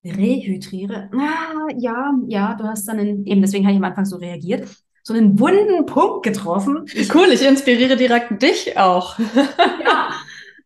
rehydriere. 0.03 1.09
Ah, 1.13 1.71
ja, 1.77 2.13
ja, 2.27 2.55
du 2.55 2.65
hast 2.65 2.87
dann 2.87 2.99
einen, 2.99 3.25
eben 3.25 3.41
deswegen 3.41 3.65
habe 3.65 3.73
ich 3.73 3.79
am 3.79 3.85
Anfang 3.85 4.05
so 4.05 4.17
reagiert, 4.17 4.67
so 5.03 5.13
einen 5.13 5.39
wunden 5.39 5.85
Punkt 5.85 6.23
getroffen. 6.23 6.85
Cool, 7.13 7.27
ich 7.31 7.45
inspiriere 7.45 7.95
direkt 7.95 8.41
dich 8.41 8.77
auch. 8.77 9.17
ja. 9.83 10.11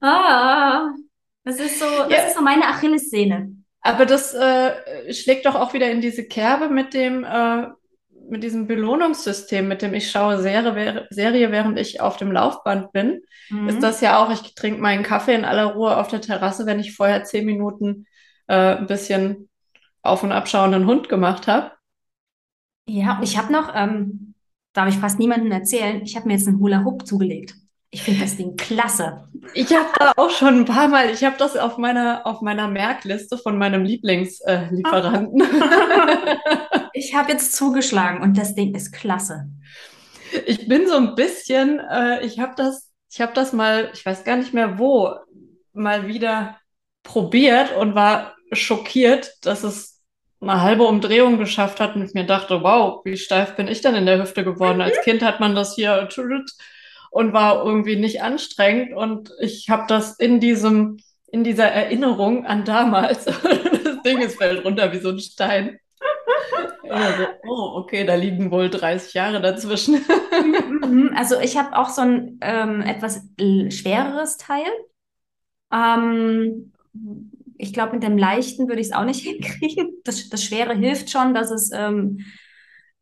Ah, 0.01 0.89
das 1.43 1.60
ist 1.60 1.79
so, 1.79 1.86
das 1.86 2.12
ja. 2.12 2.27
ist 2.27 2.36
so 2.36 2.41
meine 2.41 2.65
Achillessehne. 2.65 3.55
Aber 3.81 4.05
das 4.05 4.34
äh, 4.34 5.13
schlägt 5.13 5.46
doch 5.46 5.55
auch 5.55 5.74
wieder 5.74 5.91
in 5.91 6.01
diese 6.01 6.24
Kerbe 6.24 6.70
mit 6.70 6.93
dem, 6.93 7.24
äh, 7.24 7.67
mit 8.32 8.44
diesem 8.44 8.66
Belohnungssystem, 8.66 9.68
mit 9.68 9.82
dem 9.82 9.94
ich 9.94 10.10
schaue 10.10 10.42
Serie, 10.42 11.08
Serie 11.10 11.52
während 11.52 11.78
ich 11.78 12.00
auf 12.00 12.18
dem 12.18 12.32
Laufband 12.32 12.92
bin, 12.94 13.22
mhm. 13.50 13.68
ist 13.68 13.84
das 13.84 14.02
ja 14.02 14.24
auch, 14.24 14.32
ich 14.32 14.56
trinke 14.56 14.82
meinen 14.82 15.04
Kaffee 15.04 15.36
in 15.36 15.46
aller 15.46 15.74
Ruhe 15.74 15.98
auf 15.98 16.08
der 16.08 16.22
Terrasse, 16.22 16.66
wenn 16.66 16.80
ich 16.80 16.96
vorher 16.96 17.24
zehn 17.24 17.46
Minuten 17.46 18.06
äh, 18.48 18.78
ein 18.78 18.88
bisschen 18.88 19.50
auf- 20.02 20.24
und 20.24 20.32
abschauenden 20.32 20.88
Hund 20.88 21.10
gemacht 21.10 21.48
habe. 21.48 21.72
Ja, 22.88 23.20
ich 23.22 23.38
habe 23.38 23.52
noch, 23.52 23.74
ähm, 23.76 24.34
darf 24.74 24.90
ich 24.90 24.98
fast 24.98 25.20
niemandem 25.20 25.52
erzählen, 25.52 26.02
ich 26.02 26.16
habe 26.16 26.28
mir 26.28 26.34
jetzt 26.34 26.48
einen 26.48 26.60
Hula 26.60 26.84
Hoop 26.84 27.06
zugelegt. 27.06 27.56
Ich 27.93 28.03
finde 28.03 28.21
das 28.21 28.38
Ding 28.38 28.55
klasse. 28.55 29.27
Ich 29.53 29.74
habe 29.75 29.89
da 30.00 30.13
auch 30.15 30.29
schon 30.29 30.60
ein 30.60 30.65
paar 30.65 30.88
Mal, 30.88 31.10
ich 31.10 31.25
habe 31.25 31.36
das 31.38 31.57
auf 31.57 31.77
meiner, 31.77 32.25
auf 32.25 32.41
meiner 32.41 32.69
Merkliste 32.69 33.38
von 33.38 33.57
meinem 33.57 33.83
Lieblingslieferanten. 33.83 35.43
ich 36.93 37.13
habe 37.13 37.33
jetzt 37.33 37.53
zugeschlagen 37.53 38.21
und 38.21 38.38
das 38.38 38.55
Ding 38.55 38.74
ist 38.74 38.93
klasse. 38.93 39.50
Ich 40.45 40.69
bin 40.69 40.88
so 40.88 40.95
ein 40.95 41.15
bisschen, 41.15 41.79
äh, 41.79 42.25
ich 42.25 42.39
habe 42.39 42.53
das, 42.55 42.89
ich 43.12 43.19
habe 43.19 43.33
das 43.33 43.51
mal, 43.51 43.89
ich 43.93 44.05
weiß 44.05 44.24
gar 44.24 44.38
nicht 44.38 44.53
mehr 44.53 44.79
wo, 44.79 45.13
mal 45.74 46.07
wieder 46.07 46.57
probiert 47.03 47.75
und 47.75 47.93
war 47.93 48.36
schockiert, 48.53 49.33
dass 49.41 49.63
es 49.63 50.01
eine 50.39 50.62
halbe 50.62 50.83
Umdrehung 50.83 51.38
geschafft 51.38 51.81
hat 51.81 51.98
und 51.98 52.05
ich 52.05 52.13
mir 52.13 52.25
dachte, 52.25 52.63
wow, 52.63 53.01
wie 53.03 53.17
steif 53.17 53.57
bin 53.57 53.67
ich 53.67 53.81
denn 53.81 53.95
in 53.95 54.05
der 54.05 54.21
Hüfte 54.21 54.45
geworden? 54.45 54.79
Als 54.79 55.01
Kind 55.01 55.21
hat 55.24 55.41
man 55.41 55.55
das 55.55 55.75
hier 55.75 56.07
und 57.12 57.34
war 57.34 57.63
irgendwie 57.63 57.98
nicht 57.98 58.24
anstrengend. 58.24 58.94
Und 58.94 59.32
ich 59.39 59.70
habe 59.70 59.84
das 59.88 60.18
in 60.18 60.39
diesem, 60.39 60.98
in 61.27 61.44
dieser 61.44 61.68
Erinnerung 61.68 62.46
an 62.46 62.65
damals, 62.65 63.25
das 63.25 64.01
Ding 64.03 64.20
ist 64.20 64.38
fällt 64.38 64.65
runter 64.65 64.91
wie 64.91 65.00
so 65.00 65.10
ein 65.10 65.20
Stein. 65.20 65.77
Also, 66.89 67.24
oh, 67.48 67.80
okay, 67.80 68.06
da 68.06 68.15
liegen 68.15 68.51
wohl 68.51 68.70
30 68.70 69.13
Jahre 69.13 69.41
dazwischen. 69.41 70.03
Mhm, 70.84 71.12
also 71.15 71.39
ich 71.39 71.58
habe 71.58 71.77
auch 71.77 71.89
so 71.89 72.01
ein 72.01 72.39
ähm, 72.41 72.82
etwas 72.82 73.22
schwereres 73.39 74.38
Teil. 74.38 74.68
Ähm, 75.72 76.74
ich 77.58 77.74
glaube, 77.74 77.94
mit 77.94 78.03
dem 78.03 78.18
leichten 78.18 78.68
würde 78.68 78.82
ich 78.82 78.88
es 78.88 78.94
auch 78.94 79.06
nicht 79.06 79.22
hinkriegen. 79.25 80.01
Das, 80.03 80.30
das 80.30 80.44
Schwere 80.44 80.74
hilft 80.74 81.10
schon, 81.10 81.34
dass 81.34 81.51
es, 81.51 81.72
ähm, 81.74 82.25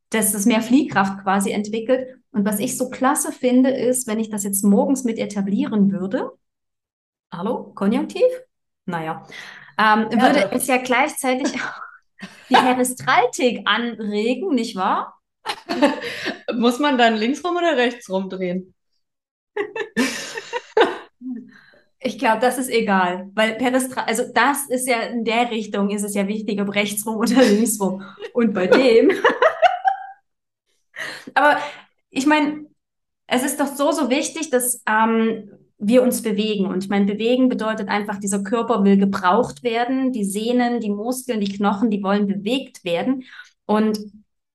dass 0.09 0.33
es 0.33 0.45
mehr 0.45 0.61
Fliehkraft 0.61 1.23
quasi 1.23 1.51
entwickelt. 1.51 2.18
Und 2.31 2.45
was 2.45 2.59
ich 2.59 2.77
so 2.77 2.89
klasse 2.89 3.31
finde, 3.31 3.71
ist, 3.71 4.07
wenn 4.07 4.19
ich 4.19 4.29
das 4.29 4.43
jetzt 4.43 4.63
morgens 4.63 5.03
mit 5.03 5.17
etablieren 5.17 5.91
würde, 5.91 6.31
hallo, 7.31 7.71
Konjunktiv? 7.73 8.23
Naja, 8.85 9.25
ähm, 9.77 10.07
ja, 10.11 10.21
würde 10.21 10.51
es 10.51 10.67
ja 10.67 10.77
gleichzeitig 10.77 11.51
die 12.49 12.53
Peristaltik 12.53 13.61
anregen, 13.65 14.53
nicht 14.53 14.75
wahr? 14.75 15.19
Muss 16.53 16.79
man 16.79 16.97
dann 16.97 17.15
links 17.15 17.43
rum 17.43 17.57
oder 17.57 17.77
rechts 17.77 18.09
rum 18.09 18.29
drehen? 18.29 18.73
Ich 22.01 22.17
glaube, 22.17 22.39
das 22.39 22.57
ist 22.57 22.69
egal, 22.69 23.29
weil 23.33 23.55
Peristal, 23.55 24.05
also 24.05 24.23
das 24.33 24.69
ist 24.69 24.87
ja 24.87 25.01
in 25.01 25.25
der 25.25 25.51
Richtung 25.51 25.89
ist 25.89 26.03
es 26.03 26.15
ja 26.15 26.27
wichtig, 26.29 26.61
ob 26.61 26.73
rechts 26.73 27.05
rum 27.05 27.17
oder 27.17 27.43
links 27.43 27.79
rum. 27.79 28.01
Und 28.33 28.53
bei 28.53 28.67
dem. 28.67 29.11
Aber 31.33 31.59
ich 32.09 32.25
meine, 32.25 32.65
es 33.27 33.43
ist 33.43 33.59
doch 33.59 33.67
so, 33.67 33.91
so 33.91 34.09
wichtig, 34.09 34.49
dass 34.49 34.81
ähm, 34.87 35.51
wir 35.77 36.03
uns 36.03 36.21
bewegen. 36.21 36.65
Und 36.65 36.83
ich 36.83 36.89
meine, 36.89 37.05
bewegen 37.05 37.47
bedeutet 37.47 37.87
einfach, 37.87 38.19
dieser 38.19 38.43
Körper 38.43 38.83
will 38.83 38.97
gebraucht 38.97 39.63
werden. 39.63 40.11
Die 40.11 40.25
Sehnen, 40.25 40.79
die 40.79 40.89
Muskeln, 40.89 41.39
die 41.39 41.51
Knochen, 41.51 41.89
die 41.89 42.03
wollen 42.03 42.27
bewegt 42.27 42.83
werden. 42.83 43.23
Und 43.65 43.99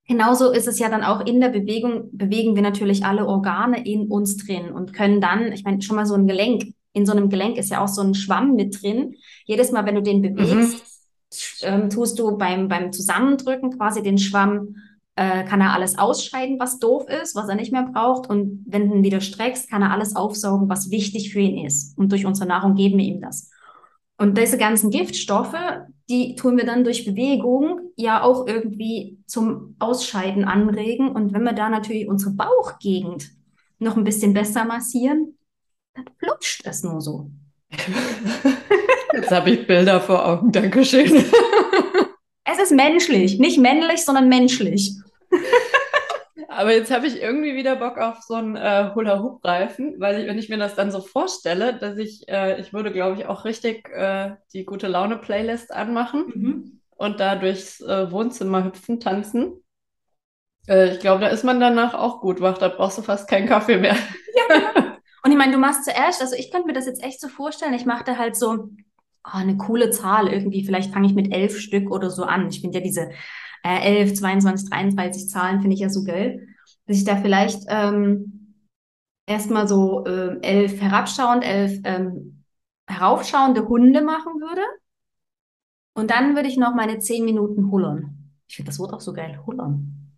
genauso 0.06 0.50
ist 0.50 0.68
es 0.68 0.78
ja 0.78 0.88
dann 0.88 1.02
auch 1.02 1.24
in 1.24 1.40
der 1.40 1.48
Bewegung, 1.48 2.10
bewegen 2.12 2.54
wir 2.54 2.62
natürlich 2.62 3.04
alle 3.04 3.26
Organe 3.26 3.86
in 3.86 4.08
uns 4.08 4.36
drin 4.36 4.70
und 4.70 4.92
können 4.92 5.20
dann, 5.20 5.52
ich 5.52 5.64
meine, 5.64 5.80
schon 5.82 5.96
mal 5.96 6.06
so 6.06 6.14
ein 6.14 6.26
Gelenk, 6.26 6.74
in 6.92 7.06
so 7.06 7.12
einem 7.12 7.28
Gelenk 7.28 7.56
ist 7.56 7.70
ja 7.70 7.82
auch 7.82 7.88
so 7.88 8.02
ein 8.02 8.14
Schwamm 8.14 8.54
mit 8.54 8.82
drin. 8.82 9.16
Jedes 9.46 9.72
Mal, 9.72 9.84
wenn 9.86 9.96
du 9.96 10.02
den 10.02 10.22
bewegst, 10.22 10.84
mhm. 11.62 11.68
ähm, 11.68 11.90
tust 11.90 12.18
du 12.18 12.36
beim, 12.36 12.68
beim 12.68 12.92
Zusammendrücken 12.92 13.76
quasi 13.76 14.02
den 14.02 14.18
Schwamm 14.18 14.76
äh, 15.16 15.44
kann 15.44 15.60
er 15.60 15.72
alles 15.72 15.98
ausscheiden, 15.98 16.58
was 16.58 16.78
doof 16.78 17.08
ist, 17.08 17.36
was 17.36 17.48
er 17.48 17.54
nicht 17.54 17.72
mehr 17.72 17.88
braucht. 17.92 18.28
Und 18.28 18.64
wenn 18.66 18.88
du 18.88 18.96
ihn 18.96 19.04
wieder 19.04 19.20
streckst, 19.20 19.70
kann 19.70 19.82
er 19.82 19.92
alles 19.92 20.16
aufsaugen, 20.16 20.68
was 20.68 20.90
wichtig 20.90 21.32
für 21.32 21.40
ihn 21.40 21.64
ist. 21.64 21.96
Und 21.96 22.10
durch 22.12 22.26
unsere 22.26 22.48
Nahrung 22.48 22.74
geben 22.74 22.98
wir 22.98 23.04
ihm 23.04 23.20
das. 23.20 23.50
Und 24.16 24.38
diese 24.38 24.58
ganzen 24.58 24.90
Giftstoffe, 24.90 25.56
die 26.08 26.34
tun 26.36 26.56
wir 26.56 26.66
dann 26.66 26.84
durch 26.84 27.04
Bewegung 27.04 27.80
ja 27.96 28.22
auch 28.22 28.46
irgendwie 28.46 29.18
zum 29.26 29.76
Ausscheiden 29.78 30.44
anregen. 30.44 31.10
Und 31.10 31.32
wenn 31.32 31.42
wir 31.42 31.52
da 31.52 31.68
natürlich 31.68 32.08
unsere 32.08 32.32
Bauchgegend 32.32 33.30
noch 33.78 33.96
ein 33.96 34.04
bisschen 34.04 34.34
besser 34.34 34.64
massieren, 34.64 35.36
dann 35.94 36.06
flutscht 36.18 36.66
es 36.66 36.82
nur 36.82 37.00
so. 37.00 37.30
Jetzt 39.12 39.30
habe 39.30 39.50
ich 39.50 39.66
Bilder 39.66 40.00
vor 40.00 40.26
Augen. 40.26 40.50
Dankeschön. 40.50 41.24
Es 42.44 42.58
ist 42.58 42.72
menschlich, 42.72 43.38
nicht 43.38 43.58
männlich, 43.58 44.04
sondern 44.04 44.28
menschlich. 44.28 44.92
Aber 46.48 46.72
jetzt 46.72 46.90
habe 46.90 47.06
ich 47.06 47.20
irgendwie 47.20 47.54
wieder 47.54 47.76
Bock 47.76 47.98
auf 47.98 48.22
so 48.22 48.34
einen 48.34 48.56
äh, 48.56 48.90
Hula-Hoop-Reifen, 48.94 49.96
weil 50.00 50.20
ich, 50.20 50.26
wenn 50.26 50.38
ich 50.38 50.48
mir 50.48 50.58
das 50.58 50.74
dann 50.74 50.90
so 50.90 51.00
vorstelle, 51.00 51.78
dass 51.78 51.96
ich, 51.96 52.28
äh, 52.28 52.60
ich 52.60 52.72
würde, 52.72 52.92
glaube 52.92 53.16
ich, 53.20 53.26
auch 53.26 53.44
richtig 53.44 53.88
äh, 53.90 54.34
die 54.52 54.64
gute 54.64 54.88
Laune-Playlist 54.88 55.72
anmachen 55.72 56.24
Mhm. 56.34 56.80
und 56.96 57.20
da 57.20 57.36
durchs 57.36 57.80
äh, 57.80 58.10
Wohnzimmer 58.10 58.64
hüpfen, 58.64 59.00
tanzen. 59.00 59.62
Äh, 60.68 60.92
ich 60.94 61.00
glaube, 61.00 61.20
da 61.20 61.28
ist 61.28 61.44
man 61.44 61.60
danach 61.60 61.94
auch 61.94 62.20
gut 62.20 62.40
wach, 62.40 62.58
da 62.58 62.68
brauchst 62.68 62.98
du 62.98 63.02
fast 63.02 63.28
keinen 63.28 63.48
Kaffee 63.48 63.78
mehr. 63.78 63.96
Und 65.24 65.30
ich 65.32 65.38
meine, 65.38 65.52
du 65.52 65.58
machst 65.58 65.84
zuerst, 65.84 66.20
also 66.20 66.34
ich 66.36 66.50
könnte 66.52 66.66
mir 66.66 66.74
das 66.74 66.84
jetzt 66.86 67.02
echt 67.02 67.18
so 67.20 67.28
vorstellen, 67.28 67.72
ich 67.72 67.86
mache 67.86 68.04
da 68.04 68.18
halt 68.18 68.36
so 68.36 68.68
oh, 69.24 69.30
eine 69.32 69.56
coole 69.56 69.90
Zahl 69.90 70.28
irgendwie, 70.28 70.64
vielleicht 70.64 70.92
fange 70.92 71.06
ich 71.06 71.14
mit 71.14 71.32
elf 71.32 71.58
Stück 71.58 71.90
oder 71.90 72.10
so 72.10 72.24
an. 72.24 72.48
Ich 72.48 72.60
finde 72.60 72.78
ja 72.78 72.84
diese 72.84 73.10
äh, 73.62 73.98
11, 74.00 74.14
22, 74.14 74.70
33 74.70 75.28
Zahlen 75.28 75.60
finde 75.60 75.74
ich 75.74 75.80
ja 75.80 75.88
so 75.88 76.04
geil, 76.04 76.46
dass 76.86 76.98
ich 76.98 77.04
da 77.04 77.16
vielleicht 77.16 77.64
ähm, 77.68 78.54
erstmal 79.26 79.66
so 79.66 80.04
äh, 80.04 80.38
elf 80.40 80.80
herabschauend, 80.80 81.44
elf 81.44 81.80
ähm, 81.84 82.44
heraufschauende 82.86 83.66
Hunde 83.66 84.02
machen 84.02 84.40
würde. 84.40 84.62
Und 85.94 86.10
dann 86.10 86.34
würde 86.34 86.48
ich 86.48 86.56
noch 86.56 86.74
meine 86.74 86.98
zehn 86.98 87.24
Minuten 87.24 87.70
hullern. 87.70 88.32
Ich 88.48 88.56
finde 88.56 88.70
das 88.70 88.78
Wort 88.78 88.92
auch 88.92 89.00
so 89.00 89.12
geil, 89.12 89.40
hullern. 89.46 90.16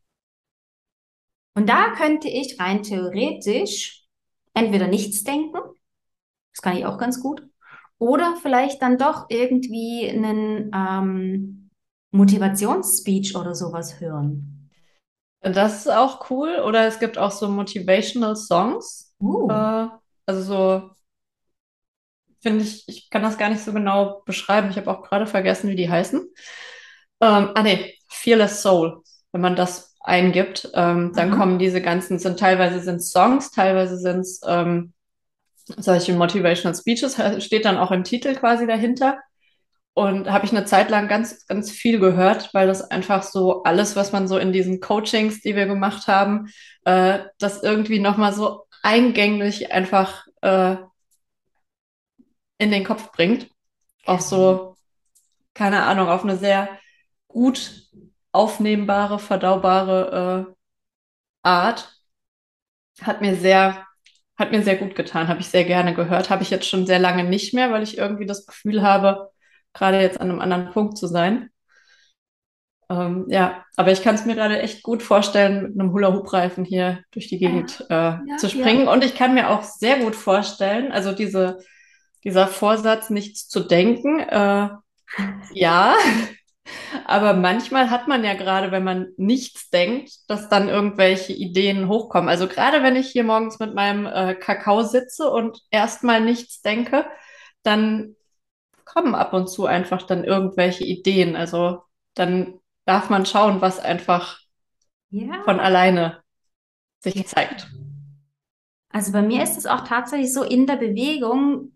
Und 1.54 1.68
da 1.68 1.94
könnte 1.94 2.28
ich 2.28 2.58
rein 2.60 2.82
theoretisch 2.82 4.04
entweder 4.52 4.88
nichts 4.88 5.22
denken, 5.22 5.58
das 6.52 6.62
kann 6.62 6.76
ich 6.76 6.86
auch 6.86 6.98
ganz 6.98 7.20
gut, 7.20 7.46
oder 7.98 8.36
vielleicht 8.40 8.82
dann 8.82 8.98
doch 8.98 9.26
irgendwie 9.28 10.08
einen 10.08 10.70
ähm, 10.74 11.70
Motivationsspeech 12.12 13.36
oder 13.36 13.54
sowas 13.54 14.00
hören. 14.00 14.70
Das 15.40 15.80
ist 15.80 15.88
auch 15.88 16.30
cool. 16.30 16.60
Oder 16.64 16.86
es 16.86 16.98
gibt 16.98 17.18
auch 17.18 17.30
so 17.30 17.48
Motivational 17.48 18.36
Songs. 18.36 19.14
Uh. 19.20 19.48
Äh, 19.48 19.88
also 20.26 20.42
so, 20.42 20.90
finde 22.42 22.64
ich, 22.64 22.84
ich 22.88 23.10
kann 23.10 23.22
das 23.22 23.38
gar 23.38 23.50
nicht 23.50 23.62
so 23.64 23.72
genau 23.72 24.22
beschreiben. 24.24 24.70
Ich 24.70 24.76
habe 24.76 24.90
auch 24.90 25.02
gerade 25.02 25.26
vergessen, 25.26 25.70
wie 25.70 25.76
die 25.76 25.90
heißen. 25.90 26.20
Ähm, 27.20 27.50
ah 27.54 27.62
nee, 27.62 27.94
Fearless 28.08 28.62
Soul. 28.62 29.02
Wenn 29.32 29.40
man 29.40 29.56
das 29.56 29.94
eingibt, 30.00 30.70
ähm, 30.74 31.12
dann 31.14 31.30
Mhm. 31.30 31.38
kommen 31.38 31.58
diese 31.58 31.82
ganzen, 31.82 32.18
sind 32.18 32.38
teilweise 32.38 32.80
sind 32.80 33.02
Songs, 33.02 33.50
teilweise 33.50 33.98
sind 33.98 34.20
es 34.20 34.40
ähm, 34.46 34.92
solche 35.66 36.12
Motivational 36.14 36.74
Speeches, 36.76 37.16
he- 37.16 37.40
steht 37.40 37.64
dann 37.64 37.78
auch 37.78 37.90
im 37.92 38.04
Titel 38.04 38.34
quasi 38.34 38.66
dahinter. 38.66 39.18
Und 39.94 40.30
habe 40.30 40.44
ich 40.44 40.52
eine 40.52 40.66
Zeit 40.66 40.90
lang 40.90 41.08
ganz, 41.08 41.46
ganz 41.46 41.70
viel 41.70 41.98
gehört, 41.98 42.50
weil 42.52 42.66
das 42.66 42.90
einfach 42.90 43.22
so 43.22 43.62
alles, 43.64 43.96
was 43.96 44.12
man 44.12 44.28
so 44.28 44.36
in 44.38 44.52
diesen 44.52 44.80
Coachings, 44.80 45.40
die 45.40 45.56
wir 45.56 45.66
gemacht 45.66 46.06
haben, 46.06 46.48
äh, 46.84 47.20
das 47.38 47.62
irgendwie 47.62 47.98
nochmal 47.98 48.34
so 48.34 48.64
eingänglich 48.82 49.72
einfach 49.72 50.26
äh, 50.42 50.76
in 52.58 52.70
den 52.70 52.84
Kopf 52.84 53.12
bringt. 53.12 53.48
Auf 54.04 54.20
so, 54.22 54.76
keine 55.54 55.84
Ahnung, 55.84 56.08
auf 56.08 56.24
eine 56.24 56.38
sehr 56.38 56.78
gut 57.28 57.88
aufnehmbare, 58.32 59.18
verdaubare 59.18 60.48
äh, 60.50 60.54
Art. 61.42 61.92
Hat 63.02 63.20
mir 63.22 63.36
sehr, 63.36 63.85
hat 64.36 64.52
mir 64.52 64.62
sehr 64.62 64.76
gut 64.76 64.94
getan, 64.94 65.28
habe 65.28 65.40
ich 65.40 65.48
sehr 65.48 65.64
gerne 65.64 65.94
gehört. 65.94 66.30
Habe 66.30 66.42
ich 66.42 66.50
jetzt 66.50 66.68
schon 66.68 66.86
sehr 66.86 66.98
lange 66.98 67.24
nicht 67.24 67.54
mehr, 67.54 67.70
weil 67.70 67.82
ich 67.82 67.96
irgendwie 67.96 68.26
das 68.26 68.46
Gefühl 68.46 68.82
habe, 68.82 69.30
gerade 69.72 70.00
jetzt 70.00 70.20
an 70.20 70.30
einem 70.30 70.40
anderen 70.40 70.72
Punkt 70.72 70.98
zu 70.98 71.06
sein. 71.06 71.50
Ähm, 72.88 73.26
ja, 73.28 73.64
aber 73.76 73.90
ich 73.90 74.02
kann 74.02 74.14
es 74.14 74.26
mir 74.26 74.34
gerade 74.34 74.60
echt 74.60 74.82
gut 74.82 75.02
vorstellen, 75.02 75.62
mit 75.62 75.80
einem 75.80 75.92
Hula-Hoop-Reifen 75.92 76.64
hier 76.64 77.02
durch 77.10 77.26
die 77.28 77.38
Gegend 77.38 77.84
äh, 77.88 78.16
zu 78.38 78.46
ja. 78.46 78.48
springen. 78.48 78.88
Und 78.88 79.04
ich 79.04 79.16
kann 79.16 79.34
mir 79.34 79.50
auch 79.50 79.62
sehr 79.62 79.98
gut 79.98 80.14
vorstellen, 80.14 80.92
also 80.92 81.12
diese, 81.12 81.58
dieser 82.22 82.46
Vorsatz, 82.46 83.10
nichts 83.10 83.48
zu 83.48 83.60
denken, 83.60 84.20
äh, 84.20 84.68
ja, 85.52 85.94
aber 87.06 87.34
manchmal 87.34 87.90
hat 87.90 88.08
man 88.08 88.24
ja 88.24 88.34
gerade, 88.34 88.72
wenn 88.72 88.84
man 88.84 89.08
nichts 89.16 89.70
denkt, 89.70 90.12
dass 90.28 90.48
dann 90.48 90.68
irgendwelche 90.68 91.32
Ideen 91.32 91.88
hochkommen. 91.88 92.28
Also 92.28 92.48
gerade 92.48 92.82
wenn 92.82 92.96
ich 92.96 93.08
hier 93.08 93.24
morgens 93.24 93.58
mit 93.58 93.74
meinem 93.74 94.06
äh, 94.06 94.34
Kakao 94.34 94.82
sitze 94.82 95.30
und 95.30 95.60
erstmal 95.70 96.20
nichts 96.20 96.62
denke, 96.62 97.06
dann 97.62 98.16
kommen 98.84 99.14
ab 99.14 99.32
und 99.32 99.48
zu 99.48 99.66
einfach 99.66 100.02
dann 100.02 100.24
irgendwelche 100.24 100.84
Ideen. 100.84 101.36
Also 101.36 101.82
dann 102.14 102.54
darf 102.84 103.10
man 103.10 103.26
schauen, 103.26 103.60
was 103.60 103.78
einfach 103.80 104.40
Ja. 105.10 105.42
von 105.44 105.60
alleine 105.60 106.22
sich 107.00 107.26
zeigt. 107.26 107.68
Also 108.90 109.12
bei 109.12 109.22
mir 109.22 109.42
ist 109.42 109.56
es 109.58 109.66
auch 109.66 109.82
tatsächlich 109.86 110.32
so, 110.32 110.42
in 110.42 110.66
der 110.66 110.76
Bewegung 110.76 111.72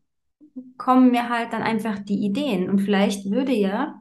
kommen 0.78 1.10
mir 1.10 1.28
halt 1.28 1.52
dann 1.52 1.62
einfach 1.62 1.98
die 1.98 2.24
Ideen. 2.24 2.70
Und 2.70 2.80
vielleicht 2.80 3.30
würde 3.30 3.52
ja, 3.52 3.99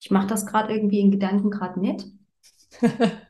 ich 0.00 0.10
mache 0.10 0.26
das 0.26 0.46
gerade 0.46 0.72
irgendwie 0.72 1.00
in 1.00 1.10
Gedanken 1.10 1.50
gerade 1.50 1.80
mit. 1.80 2.04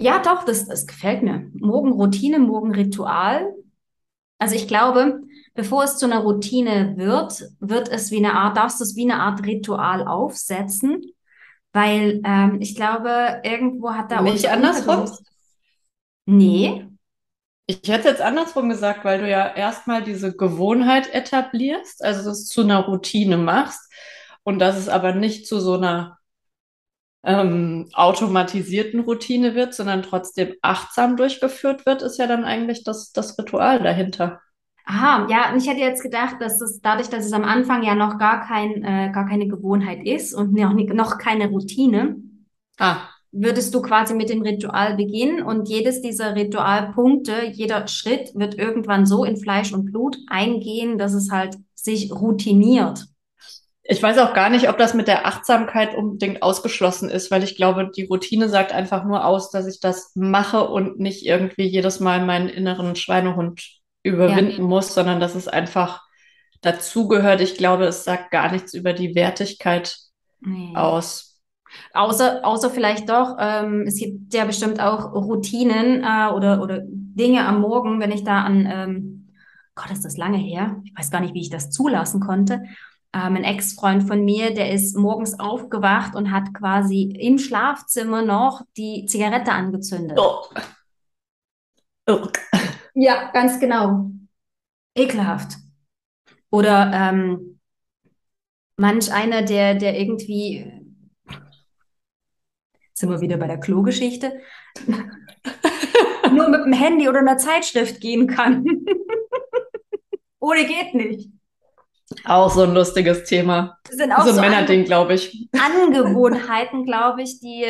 Ja, 0.00 0.20
doch, 0.20 0.44
das, 0.44 0.66
das 0.66 0.86
gefällt 0.86 1.22
mir. 1.22 1.50
Morgenroutine, 1.54 2.38
Morgenritual. 2.38 3.52
Also 4.38 4.54
ich 4.54 4.68
glaube, 4.68 5.22
bevor 5.54 5.82
es 5.82 5.98
zu 5.98 6.06
einer 6.06 6.20
Routine 6.20 6.94
wird, 6.96 7.42
wird 7.58 7.88
es 7.88 8.12
wie 8.12 8.18
eine 8.18 8.34
Art, 8.34 8.56
darfst 8.56 8.78
du 8.78 8.84
es 8.84 8.94
wie 8.94 9.10
eine 9.10 9.20
Art 9.20 9.44
Ritual 9.44 10.06
aufsetzen, 10.06 11.02
weil 11.72 12.20
ähm, 12.24 12.58
ich 12.60 12.76
glaube, 12.76 13.40
irgendwo 13.42 13.90
hat 13.90 14.12
da 14.12 14.22
Nicht 14.22 14.48
andersrum? 14.48 15.10
Nee. 16.26 16.86
Ich 17.66 17.88
hätte 17.88 17.98
es 17.98 18.04
jetzt 18.04 18.20
andersrum 18.22 18.68
gesagt, 18.68 19.04
weil 19.04 19.18
du 19.18 19.28
ja 19.28 19.48
erstmal 19.48 20.02
diese 20.02 20.34
Gewohnheit 20.34 21.12
etablierst, 21.12 22.04
also 22.04 22.30
das 22.30 22.46
zu 22.46 22.62
einer 22.62 22.86
Routine 22.86 23.36
machst 23.36 23.87
und 24.48 24.60
dass 24.60 24.78
es 24.78 24.88
aber 24.88 25.12
nicht 25.12 25.46
zu 25.46 25.60
so 25.60 25.74
einer 25.74 26.16
ähm, 27.22 27.90
automatisierten 27.92 29.00
Routine 29.00 29.54
wird, 29.54 29.74
sondern 29.74 30.02
trotzdem 30.02 30.54
achtsam 30.62 31.18
durchgeführt 31.18 31.84
wird, 31.84 32.00
ist 32.00 32.16
ja 32.16 32.26
dann 32.26 32.46
eigentlich 32.46 32.82
das, 32.82 33.12
das 33.12 33.38
Ritual 33.38 33.82
dahinter. 33.82 34.40
Aha, 34.86 35.26
ja, 35.28 35.52
und 35.52 35.58
ich 35.58 35.68
hätte 35.68 35.80
jetzt 35.80 36.02
gedacht, 36.02 36.36
dass 36.40 36.62
es 36.62 36.80
dadurch, 36.80 37.10
dass 37.10 37.26
es 37.26 37.34
am 37.34 37.44
Anfang 37.44 37.82
ja 37.82 37.94
noch 37.94 38.16
gar 38.16 38.40
kein, 38.40 38.82
äh, 38.82 39.12
gar 39.12 39.28
keine 39.28 39.48
Gewohnheit 39.48 40.06
ist 40.06 40.32
und 40.32 40.54
noch, 40.54 40.72
noch 40.72 41.18
keine 41.18 41.48
Routine, 41.48 42.16
Ah, 42.78 43.10
würdest 43.30 43.74
du 43.74 43.82
quasi 43.82 44.14
mit 44.14 44.30
dem 44.30 44.40
Ritual 44.40 44.96
beginnen 44.96 45.42
und 45.42 45.68
jedes 45.68 46.00
dieser 46.00 46.34
Ritualpunkte, 46.34 47.44
jeder 47.52 47.86
Schritt 47.86 48.34
wird 48.34 48.54
irgendwann 48.54 49.04
so 49.04 49.24
in 49.24 49.36
Fleisch 49.36 49.74
und 49.74 49.84
Blut 49.84 50.16
eingehen, 50.28 50.96
dass 50.96 51.12
es 51.12 51.30
halt 51.30 51.58
sich 51.74 52.10
routiniert. 52.10 53.08
Ich 53.90 54.02
weiß 54.02 54.18
auch 54.18 54.34
gar 54.34 54.50
nicht, 54.50 54.68
ob 54.68 54.76
das 54.76 54.92
mit 54.92 55.08
der 55.08 55.26
Achtsamkeit 55.26 55.94
unbedingt 55.94 56.42
ausgeschlossen 56.42 57.08
ist, 57.08 57.30
weil 57.30 57.42
ich 57.42 57.56
glaube, 57.56 57.90
die 57.96 58.04
Routine 58.04 58.50
sagt 58.50 58.72
einfach 58.72 59.04
nur 59.04 59.24
aus, 59.24 59.50
dass 59.50 59.66
ich 59.66 59.80
das 59.80 60.12
mache 60.14 60.68
und 60.68 61.00
nicht 61.00 61.24
irgendwie 61.24 61.66
jedes 61.66 61.98
Mal 61.98 62.24
meinen 62.24 62.50
inneren 62.50 62.96
Schweinehund 62.96 63.66
überwinden 64.02 64.62
muss, 64.62 64.92
sondern 64.94 65.20
dass 65.20 65.34
es 65.34 65.48
einfach 65.48 66.02
dazugehört. 66.60 67.40
Ich 67.40 67.56
glaube, 67.56 67.86
es 67.86 68.04
sagt 68.04 68.30
gar 68.30 68.52
nichts 68.52 68.74
über 68.74 68.92
die 68.92 69.14
Wertigkeit 69.14 69.96
Nee. 70.40 70.72
aus. 70.74 71.40
Außer, 71.94 72.40
außer 72.44 72.70
vielleicht 72.70 73.08
doch, 73.08 73.36
ähm, 73.38 73.84
es 73.86 73.96
gibt 73.96 74.34
ja 74.34 74.44
bestimmt 74.44 74.80
auch 74.80 75.12
Routinen 75.14 76.02
äh, 76.02 76.30
oder, 76.32 76.62
oder 76.62 76.80
Dinge 76.84 77.46
am 77.46 77.60
Morgen, 77.60 78.00
wenn 78.00 78.12
ich 78.12 78.24
da 78.24 78.42
an, 78.42 78.66
ähm, 78.70 79.28
Gott, 79.74 79.90
ist 79.92 80.04
das 80.04 80.16
lange 80.16 80.38
her, 80.38 80.80
ich 80.84 80.92
weiß 80.96 81.10
gar 81.10 81.20
nicht, 81.20 81.34
wie 81.34 81.40
ich 81.40 81.50
das 81.50 81.70
zulassen 81.70 82.20
konnte. 82.20 82.62
Ähm, 83.14 83.36
ein 83.36 83.44
Ex-Freund 83.44 84.06
von 84.06 84.24
mir, 84.24 84.52
der 84.52 84.70
ist 84.70 84.96
morgens 84.96 85.40
aufgewacht 85.40 86.14
und 86.14 86.30
hat 86.30 86.52
quasi 86.52 87.04
im 87.18 87.38
Schlafzimmer 87.38 88.22
noch 88.22 88.62
die 88.76 89.06
Zigarette 89.06 89.52
angezündet. 89.52 90.18
Oh. 90.20 90.44
Oh. 92.06 92.28
Ja, 92.94 93.30
ganz 93.32 93.60
genau. 93.60 94.10
Ekelhaft. 94.94 95.56
Oder 96.50 96.90
ähm, 96.92 97.60
manch 98.76 99.12
einer, 99.12 99.42
der, 99.42 99.74
der 99.74 99.98
irgendwie, 99.98 100.72
sind 102.94 103.10
wir 103.10 103.20
wieder 103.20 103.36
bei 103.36 103.46
der 103.46 103.60
Klogeschichte, 103.60 104.40
nur 106.32 106.48
mit 106.48 106.64
dem 106.64 106.72
Handy 106.72 107.08
oder 107.08 107.20
einer 107.20 107.38
Zeitschrift 107.38 108.00
gehen 108.00 108.26
kann. 108.26 108.64
Ohne 110.40 110.66
geht 110.66 110.94
nicht. 110.94 111.30
Auch 112.24 112.50
so 112.50 112.62
ein 112.62 112.74
lustiges 112.74 113.24
Thema. 113.24 113.78
Das 113.84 113.96
sind 113.96 114.12
auch 114.12 114.22
So 114.22 114.30
ein 114.30 114.34
so 114.36 114.40
Männerding, 114.40 114.84
glaube 114.84 115.14
ich. 115.14 115.48
Angewohnheiten, 115.52 116.84
glaube 116.84 117.22
ich, 117.22 117.38
die 117.40 117.66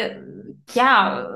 ja 0.75 1.29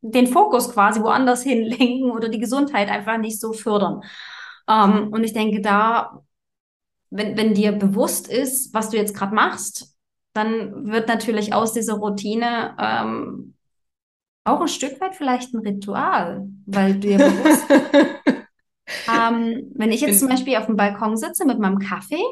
den 0.00 0.26
Fokus 0.26 0.72
quasi 0.72 1.00
woanders 1.02 1.42
hinlenken 1.42 2.10
oder 2.10 2.28
die 2.28 2.38
Gesundheit 2.38 2.88
einfach 2.88 3.18
nicht 3.18 3.40
so 3.40 3.52
fördern. 3.52 4.02
Ähm, 4.68 5.08
und 5.12 5.24
ich 5.24 5.32
denke, 5.32 5.60
da, 5.60 6.22
wenn, 7.10 7.36
wenn 7.36 7.54
dir 7.54 7.72
bewusst 7.72 8.28
ist, 8.28 8.72
was 8.72 8.90
du 8.90 8.96
jetzt 8.96 9.14
gerade 9.14 9.34
machst, 9.34 9.94
dann 10.32 10.90
wird 10.90 11.08
natürlich 11.08 11.52
aus 11.52 11.74
dieser 11.74 11.94
Routine 11.94 12.74
ähm, 12.78 13.54
auch 14.44 14.60
ein 14.60 14.68
Stück 14.68 15.00
weit 15.00 15.14
vielleicht 15.14 15.54
ein 15.54 15.60
Ritual, 15.60 16.48
weil 16.66 16.94
du 16.94 17.08
ja 17.08 17.18
bewusst, 17.18 17.64
ähm, 19.08 19.72
wenn 19.74 19.92
ich 19.92 20.00
jetzt 20.00 20.20
zum 20.20 20.28
Beispiel 20.28 20.56
auf 20.56 20.66
dem 20.66 20.76
Balkon 20.76 21.16
sitze 21.16 21.44
mit 21.44 21.58
meinem 21.58 21.78
Kaffee 21.78 22.22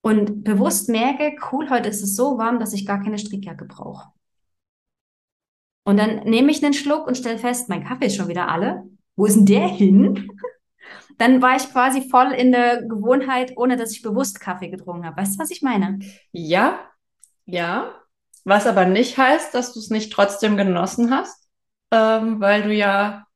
und 0.00 0.44
bewusst 0.44 0.88
merke, 0.88 1.36
cool, 1.52 1.68
heute 1.70 1.88
ist 1.88 2.02
es 2.02 2.16
so 2.16 2.38
warm, 2.38 2.58
dass 2.58 2.72
ich 2.72 2.86
gar 2.86 3.02
keine 3.02 3.18
Strickjacke 3.18 3.64
brauche. 3.64 4.08
Und 5.84 5.96
dann 5.96 6.20
nehme 6.24 6.50
ich 6.50 6.62
einen 6.64 6.74
Schluck 6.74 7.06
und 7.06 7.16
stelle 7.16 7.38
fest, 7.38 7.68
mein 7.68 7.84
Kaffee 7.84 8.06
ist 8.06 8.16
schon 8.16 8.28
wieder 8.28 8.48
alle. 8.48 8.84
Wo 9.16 9.26
ist 9.26 9.36
denn 9.36 9.46
der 9.46 9.68
hin? 9.68 10.30
Dann 11.18 11.42
war 11.42 11.56
ich 11.56 11.70
quasi 11.72 12.08
voll 12.08 12.30
in 12.32 12.52
der 12.52 12.82
Gewohnheit, 12.82 13.54
ohne 13.56 13.76
dass 13.76 13.92
ich 13.92 14.02
bewusst 14.02 14.38
Kaffee 14.38 14.68
getrunken 14.68 15.04
habe. 15.04 15.20
Weißt 15.20 15.34
du, 15.34 15.42
was 15.42 15.50
ich 15.50 15.62
meine? 15.62 15.98
Ja, 16.30 16.78
ja. 17.44 17.92
Was 18.44 18.66
aber 18.66 18.84
nicht 18.84 19.18
heißt, 19.18 19.52
dass 19.54 19.72
du 19.72 19.80
es 19.80 19.90
nicht 19.90 20.12
trotzdem 20.12 20.56
genossen 20.56 21.10
hast, 21.10 21.48
ähm, 21.90 22.40
weil 22.40 22.62
du 22.62 22.72
ja 22.72 23.26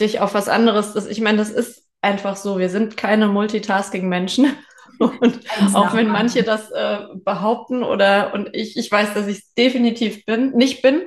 dich 0.00 0.20
auf 0.20 0.34
was 0.34 0.48
anderes, 0.48 0.92
das, 0.92 1.06
ich 1.06 1.20
meine, 1.20 1.38
das 1.38 1.50
ist 1.50 1.86
einfach 2.02 2.36
so, 2.36 2.58
wir 2.58 2.68
sind 2.68 2.96
keine 2.96 3.28
Multitasking-Menschen. 3.28 4.46
Und 4.98 5.40
auch 5.74 5.94
wenn 5.94 6.08
manche 6.08 6.42
das 6.42 6.70
äh, 6.70 7.00
behaupten 7.16 7.82
oder 7.82 8.32
und 8.32 8.48
ich, 8.54 8.78
ich 8.78 8.90
weiß, 8.90 9.12
dass 9.12 9.26
ich 9.26 9.38
es 9.40 9.54
definitiv 9.54 10.24
bin, 10.24 10.52
nicht 10.52 10.80
bin. 10.80 11.02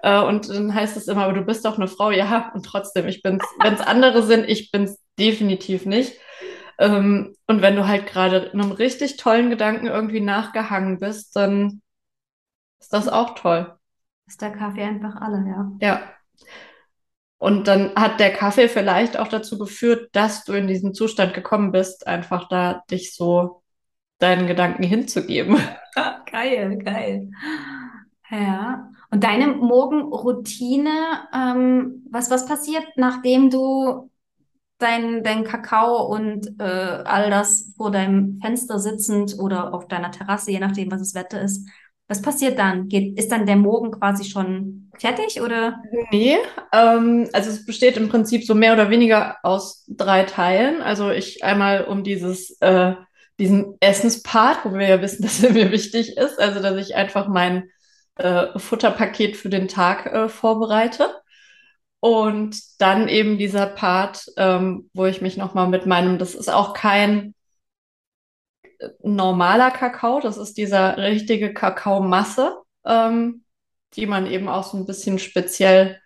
Äh, 0.00 0.20
und 0.20 0.48
dann 0.48 0.74
heißt 0.74 0.96
es 0.96 1.08
immer, 1.08 1.24
aber 1.24 1.34
du 1.34 1.42
bist 1.42 1.64
doch 1.66 1.76
eine 1.76 1.88
Frau, 1.88 2.10
ja, 2.10 2.50
und 2.54 2.64
trotzdem, 2.64 3.06
ich 3.06 3.22
bin's, 3.22 3.44
wenn 3.62 3.74
es 3.74 3.80
andere 3.82 4.22
sind, 4.22 4.48
ich 4.48 4.70
bin 4.70 4.84
es 4.84 4.98
definitiv 5.18 5.84
nicht. 5.84 6.14
Ähm, 6.78 7.36
und 7.46 7.62
wenn 7.62 7.76
du 7.76 7.86
halt 7.86 8.06
gerade 8.06 8.50
einem 8.52 8.72
richtig 8.72 9.16
tollen 9.16 9.50
Gedanken 9.50 9.86
irgendwie 9.86 10.20
nachgehangen 10.20 10.98
bist, 10.98 11.36
dann 11.36 11.82
ist 12.80 12.92
das 12.92 13.08
auch 13.08 13.34
toll. 13.34 13.74
Ist 14.26 14.42
der 14.42 14.52
Kaffee 14.52 14.82
einfach 14.82 15.16
alle, 15.16 15.44
ja. 15.46 15.72
Ja. 15.80 16.02
Und 17.38 17.68
dann 17.68 17.94
hat 17.96 18.20
der 18.20 18.32
Kaffee 18.32 18.68
vielleicht 18.68 19.18
auch 19.18 19.28
dazu 19.28 19.58
geführt, 19.58 20.08
dass 20.12 20.44
du 20.44 20.52
in 20.52 20.66
diesen 20.66 20.94
Zustand 20.94 21.34
gekommen 21.34 21.72
bist, 21.72 22.06
einfach 22.06 22.48
da 22.48 22.82
dich 22.90 23.14
so 23.14 23.62
deinen 24.18 24.46
Gedanken 24.46 24.82
hinzugeben. 24.82 25.58
geil, 26.30 26.78
geil. 26.78 27.30
Ja. 28.30 28.90
Und 29.10 29.24
deine 29.24 29.48
Morgenroutine, 29.48 31.28
ähm, 31.34 32.04
was, 32.10 32.30
was 32.30 32.46
passiert, 32.46 32.84
nachdem 32.96 33.50
du 33.50 34.10
dein, 34.78 35.22
dein 35.22 35.44
Kakao 35.44 36.06
und 36.06 36.60
äh, 36.60 36.64
all 37.04 37.30
das 37.30 37.72
vor 37.76 37.90
deinem 37.90 38.40
Fenster 38.40 38.78
sitzend 38.78 39.38
oder 39.38 39.72
auf 39.72 39.86
deiner 39.86 40.10
Terrasse, 40.10 40.50
je 40.50 40.58
nachdem, 40.58 40.90
was 40.90 41.00
das 41.00 41.14
Wetter 41.14 41.40
ist, 41.40 41.68
was 42.08 42.22
passiert 42.22 42.58
dann? 42.58 42.88
Geht, 42.88 43.18
ist 43.18 43.32
dann 43.32 43.46
der 43.46 43.56
Morgen 43.56 43.92
quasi 43.92 44.24
schon 44.24 44.90
fertig 44.98 45.40
oder? 45.40 45.82
Nee, 46.10 46.36
ähm, 46.72 47.28
also 47.32 47.50
es 47.50 47.64
besteht 47.64 47.96
im 47.96 48.08
Prinzip 48.08 48.44
so 48.44 48.54
mehr 48.54 48.74
oder 48.74 48.90
weniger 48.90 49.36
aus 49.42 49.84
drei 49.88 50.24
Teilen. 50.24 50.82
Also 50.82 51.10
ich 51.10 51.42
einmal 51.42 51.84
um 51.84 52.04
dieses, 52.04 52.58
äh, 52.60 52.94
diesen 53.38 53.76
Essenspart, 53.80 54.64
wo 54.64 54.74
wir 54.74 54.86
ja 54.86 55.02
wissen, 55.02 55.22
dass 55.22 55.42
er 55.42 55.52
mir 55.52 55.72
wichtig 55.72 56.16
ist. 56.16 56.38
Also 56.38 56.60
dass 56.60 56.76
ich 56.76 56.94
einfach 56.94 57.28
mein 57.28 57.70
äh, 58.16 58.58
Futterpaket 58.58 59.36
für 59.36 59.48
den 59.48 59.68
Tag 59.68 60.06
äh, 60.06 60.28
vorbereite. 60.28 61.08
Und 62.00 62.58
dann 62.78 63.08
eben 63.08 63.38
dieser 63.38 63.64
Part, 63.66 64.26
ähm, 64.36 64.90
wo 64.92 65.06
ich 65.06 65.22
mich 65.22 65.38
nochmal 65.38 65.68
mit 65.68 65.86
meinem, 65.86 66.18
das 66.18 66.34
ist 66.34 66.52
auch 66.52 66.74
kein 66.74 67.34
normaler 69.02 69.70
Kakao, 69.70 70.20
das 70.20 70.36
ist 70.36 70.56
dieser 70.56 70.96
richtige 70.96 71.52
Kakaomasse, 71.54 72.56
ähm, 72.84 73.44
die 73.94 74.06
man 74.06 74.26
eben 74.26 74.48
auch 74.48 74.64
so 74.64 74.76
ein 74.76 74.86
bisschen 74.86 75.18
speziell 75.18 76.00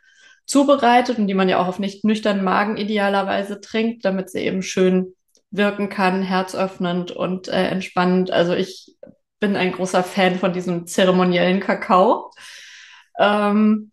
zubereitet 0.46 1.18
und 1.18 1.26
die 1.26 1.34
man 1.34 1.48
ja 1.48 1.58
auch 1.58 1.68
auf 1.68 1.78
nicht 1.78 2.04
nüchternen 2.04 2.42
Magen 2.42 2.76
idealerweise 2.76 3.60
trinkt, 3.60 4.04
damit 4.04 4.30
sie 4.30 4.40
eben 4.40 4.62
schön 4.62 5.14
wirken 5.50 5.88
kann, 5.88 6.22
herzöffnend 6.22 7.10
und 7.10 7.48
äh, 7.48 7.68
entspannend. 7.68 8.30
Also 8.30 8.54
ich 8.54 8.96
bin 9.40 9.56
ein 9.56 9.72
großer 9.72 10.02
Fan 10.02 10.36
von 10.36 10.52
diesem 10.52 10.86
zeremoniellen 10.86 11.60
Kakao, 11.60 12.30
ähm, 13.18 13.92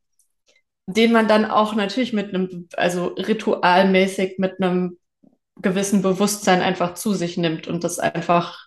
den 0.88 1.12
man 1.12 1.28
dann 1.28 1.46
auch 1.46 1.76
natürlich 1.76 2.14
mit 2.14 2.34
einem, 2.34 2.68
also 2.76 3.08
ritualmäßig 3.08 4.36
mit 4.38 4.62
einem 4.62 4.98
gewissen 5.62 6.02
Bewusstsein 6.02 6.62
einfach 6.62 6.96
zu 6.96 7.14
sich 7.14 7.38
nimmt 7.38 7.68
und 7.68 7.84
das 7.84 8.00
einfach 8.00 8.65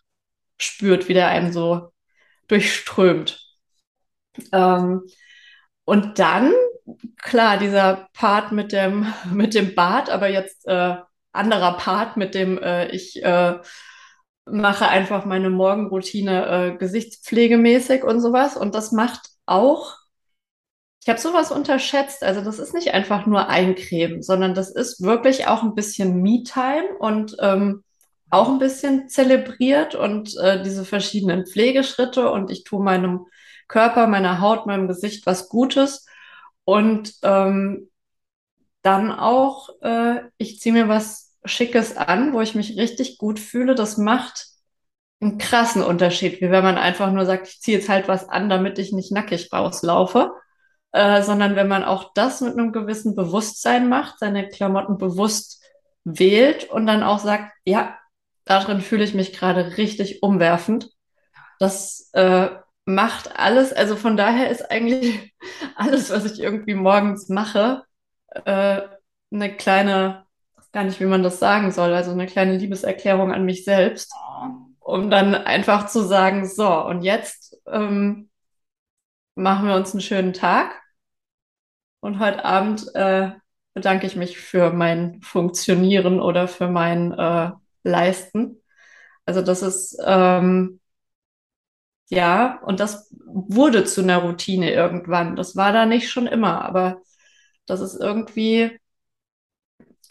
spürt, 0.59 1.09
wie 1.09 1.15
der 1.15 1.29
einen 1.29 1.53
so 1.53 1.93
durchströmt. 2.49 3.41
Ähm, 4.53 5.03
und 5.85 6.19
dann, 6.19 6.53
klar, 7.23 7.59
dieser 7.59 8.09
Part 8.15 8.53
mit 8.53 8.73
dem, 8.73 9.07
mit 9.33 9.55
dem 9.55 9.75
Bart, 9.75 10.11
aber 10.11 10.29
jetzt 10.29 10.67
äh, 10.67 10.97
anderer 11.33 11.77
Part 11.77 12.17
mit 12.17 12.35
dem, 12.35 12.59
äh, 12.59 12.89
ich 12.89 13.23
äh, 13.23 13.59
mache 14.45 14.89
einfach 14.89 15.25
meine 15.25 15.51
Morgenroutine 15.51 16.47
äh, 16.47 16.77
gesichtspflegemäßig 16.77 18.03
und 18.03 18.21
sowas. 18.21 18.57
Und 18.57 18.75
das 18.75 18.93
macht 18.93 19.29
auch, 19.47 19.97
ich 21.03 21.09
habe 21.09 21.21
sowas 21.21 21.53
unterschätzt. 21.53 22.23
Also 22.25 22.43
das 22.43 22.59
ist 22.59 22.75
nicht 22.75 22.95
einfach 22.95 23.27
nur 23.27 23.49
Eincremen, 23.49 24.23
sondern 24.23 24.55
das 24.55 24.71
ist 24.71 25.03
wirklich 25.03 25.47
auch 25.47 25.63
ein 25.63 25.75
bisschen 25.75 26.23
Me-Time 26.23 26.97
und 26.99 27.37
ähm, 27.41 27.85
auch 28.31 28.49
ein 28.49 28.59
bisschen 28.59 29.09
zelebriert 29.09 29.95
und 29.95 30.37
äh, 30.39 30.63
diese 30.63 30.85
verschiedenen 30.85 31.47
Pflegeschritte 31.47 32.31
und 32.31 32.51
ich 32.51 32.65
tue 32.65 32.83
meinem 32.83 33.27
Körper, 33.69 34.07
meiner 34.07 34.41
Haut, 34.41 34.67
meinem 34.67 34.89
Gesicht 34.89 35.27
was 35.27 35.49
Gutes 35.49 36.07
und 36.65 37.15
ähm, 37.23 37.91
dann 38.83 39.13
auch, 39.13 39.71
äh, 39.83 40.21
ich 40.39 40.61
ziehe 40.61 40.73
mir 40.73 40.89
was 40.89 41.37
Schickes 41.45 41.97
an, 41.97 42.33
wo 42.33 42.41
ich 42.41 42.55
mich 42.55 42.77
richtig 42.77 43.19
gut 43.19 43.39
fühle. 43.39 43.75
Das 43.75 43.97
macht 43.97 44.47
einen 45.21 45.39
krassen 45.39 45.83
Unterschied, 45.83 46.41
wie 46.41 46.51
wenn 46.51 46.65
man 46.65 46.79
einfach 46.79 47.11
nur 47.13 47.27
sagt, 47.27 47.49
ich 47.49 47.61
ziehe 47.61 47.79
jetzt 47.79 47.89
halt 47.89 48.09
was 48.09 48.29
an, 48.29 48.49
damit 48.49 48.79
ich 48.79 48.93
nicht 48.93 49.13
nackig 49.13 49.53
rauslaufe. 49.53 50.33
Äh, 50.93 51.23
sondern 51.23 51.55
wenn 51.55 51.69
man 51.69 51.85
auch 51.85 52.13
das 52.15 52.41
mit 52.41 52.55
einem 52.55 52.73
gewissen 52.73 53.15
Bewusstsein 53.15 53.89
macht, 53.89 54.19
seine 54.19 54.49
Klamotten 54.49 54.97
bewusst 54.97 55.63
wählt 56.05 56.71
und 56.71 56.87
dann 56.87 57.03
auch 57.03 57.19
sagt, 57.19 57.53
ja, 57.65 57.99
darin 58.49 58.81
fühle 58.81 59.05
ich 59.05 59.15
mich 59.15 59.33
gerade 59.33 59.77
richtig 59.77 60.23
umwerfend. 60.23 60.91
Das 61.59 62.11
äh, 62.15 62.49
macht 62.85 63.39
alles, 63.39 63.73
also 63.73 63.97
von 63.97 64.17
daher 64.17 64.51
ist 64.51 64.71
eigentlich 64.71 65.35
alles, 65.77 66.11
was 66.11 66.25
ich 66.25 66.41
irgendwie 66.41 66.75
morgens 66.75 67.29
mache, 67.29 67.85
äh, 68.45 68.83
eine 69.31 69.57
kleine, 69.57 70.25
gar 70.73 70.85
nicht, 70.85 71.01
wie 71.01 71.07
man 71.07 71.23
das 71.23 71.39
sagen 71.39 71.71
soll, 71.73 71.93
also 71.93 72.13
eine 72.13 72.27
kleine 72.27 72.57
Liebeserklärung 72.57 73.33
an 73.33 73.45
mich 73.45 73.65
selbst, 73.65 74.13
um 74.81 75.11
dann 75.11 75.35
einfach 75.35 75.87
zu 75.87 76.01
sagen, 76.01 76.47
so, 76.49 76.87
und 76.87 77.03
jetzt 77.03 77.61
ähm, 77.67 78.31
machen 79.35 79.69
wir 79.69 79.77
uns 79.77 79.93
einen 79.93 80.01
schönen 80.01 80.33
Tag. 80.33 80.75
Und 82.01 82.21
heute 82.21 82.45
Abend 82.45 82.87
äh, 82.95 83.33
bedanke 83.75 84.07
ich 84.07 84.17
mich 84.17 84.39
für 84.39 84.73
mein 84.73 85.21
Funktionieren 85.21 86.21
oder 86.21 86.49
für 86.49 86.69
mein 86.69 87.13
äh, 87.13 87.51
leisten. 87.89 88.63
Also 89.27 89.43
das 89.43 89.63
ist, 89.63 89.99
ähm, 90.07 90.81
ja, 92.11 92.61
und 92.65 92.81
das 92.81 93.15
wurde 93.27 93.85
zu 93.85 94.03
einer 94.03 94.19
Routine 94.19 94.73
irgendwann. 94.73 95.37
Das 95.37 95.57
war 95.57 95.73
da 95.73 95.85
nicht 95.87 96.11
schon 96.11 96.27
immer, 96.27 96.65
aber 96.65 97.03
das 97.67 97.81
ist 97.81 97.97
irgendwie, 98.01 98.79